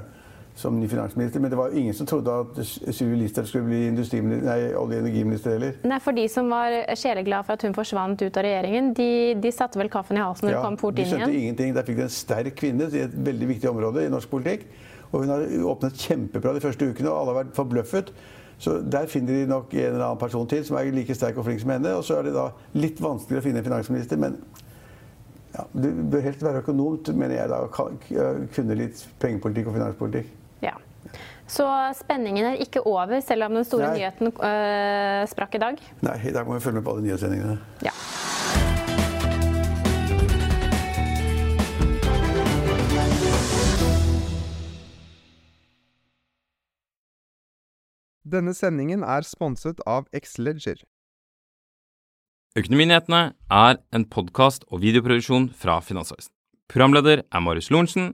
som 0.56 0.80
ny 0.80 0.88
finansminister. 0.88 1.42
Men 1.42 1.52
det 1.52 1.58
var 1.58 1.72
jo 1.72 1.82
ingen 1.82 1.96
som 1.98 2.08
trodde 2.10 2.34
at 2.44 2.60
Sylvi 2.66 3.18
Listhaug 3.24 3.48
skulle 3.50 3.66
bli 3.66 3.82
olje- 3.90 4.76
og 4.78 4.94
energiminister 4.94 5.56
heller. 5.56 5.80
Nei, 5.90 6.00
for 6.04 6.16
de 6.18 6.28
som 6.30 6.50
var 6.52 6.76
sjeleglade 7.00 7.48
for 7.48 7.58
at 7.58 7.66
hun 7.66 7.76
forsvant 7.78 8.22
ut 8.22 8.38
av 8.38 8.46
regjeringen, 8.46 8.92
de, 8.98 9.10
de 9.42 9.54
satte 9.54 9.80
vel 9.82 9.90
kaffen 9.94 10.20
i 10.20 10.24
halsen 10.24 10.48
når 10.48 10.56
ja, 10.56 10.62
hun 10.62 10.70
kom 10.74 10.80
fort 10.86 11.00
inn 11.00 11.08
igjen? 11.08 11.20
Ja, 11.20 11.26
De 11.26 11.32
skjønte 11.32 11.42
ingenting. 11.42 11.74
Der 11.78 11.88
fikk 11.88 12.00
de 12.00 12.06
en 12.06 12.14
sterk 12.14 12.58
kvinne 12.60 12.90
i 12.94 13.06
et 13.08 13.18
veldig 13.32 13.50
viktig 13.56 13.72
område 13.72 14.06
i 14.06 14.14
norsk 14.14 14.30
politikk. 14.32 14.68
Og 15.14 15.24
hun 15.24 15.34
har 15.34 15.44
åpnet 15.74 16.06
kjempebra 16.06 16.54
de 16.56 16.62
første 16.62 16.90
ukene, 16.90 17.10
og 17.10 17.20
alle 17.20 17.34
har 17.34 17.44
vært 17.44 17.58
forbløffet. 17.58 18.14
Så 18.64 18.78
der 18.92 19.10
finner 19.12 19.34
de 19.34 19.50
nok 19.50 19.74
en 19.74 19.88
eller 19.90 20.06
annen 20.06 20.22
person 20.22 20.46
til 20.50 20.62
som 20.66 20.78
er 20.78 20.92
like 20.94 21.16
sterk 21.18 21.38
og 21.38 21.46
flink 21.48 21.62
som 21.62 21.74
henne. 21.74 21.96
Og 21.98 22.06
så 22.06 22.20
er 22.20 22.30
det 22.30 22.36
da 22.38 22.48
litt 22.78 23.02
vanskeligere 23.02 23.44
å 23.44 23.48
finne 23.48 23.62
en 23.62 23.68
finansminister, 23.68 24.22
men 24.22 24.38
ja, 25.54 25.66
du 25.74 25.90
bør 26.10 26.24
helst 26.26 26.46
være 26.46 26.64
økonom, 26.64 27.02
mener 27.14 27.36
jeg 27.38 27.52
da. 27.52 27.60
Kunne 28.56 28.78
litt 28.80 29.04
pengepolitikk 29.22 29.70
og 29.70 29.78
finanspolitikk. 29.78 30.32
Ja. 30.64 30.78
Så 31.50 31.68
spenningen 32.00 32.48
er 32.54 32.62
ikke 32.64 32.82
over, 32.88 33.20
selv 33.22 33.46
om 33.50 33.58
den 33.60 33.68
store 33.68 33.92
Nei. 33.92 34.00
nyheten 34.00 34.32
øh, 34.32 35.24
sprakk 35.30 35.60
i 35.60 35.62
dag? 35.62 35.82
Nei, 36.06 36.18
i 36.24 36.34
dag 36.34 36.48
må 36.48 36.56
vi 36.58 36.64
følge 36.64 36.80
med 36.80 36.88
på 36.88 36.96
alle 36.96 37.06
nyhetssendingene. 37.06 37.60
Ja. 37.84 37.94
Denne 48.34 48.56
sendingen 48.58 49.04
er 49.04 49.28
sponset 49.28 49.84
av 49.86 50.08
Xleger. 50.16 50.80
Økonominyhetene 52.58 53.34
er 53.52 53.80
en 53.94 54.06
podkast 54.10 54.64
og 54.72 54.82
videoproduksjon 54.82 55.52
fra 55.58 55.80
Finansavisen. 55.86 56.32
Programleder 56.72 57.22
er 57.28 57.44
Marius 57.44 57.70
Lorentzen. 57.74 58.14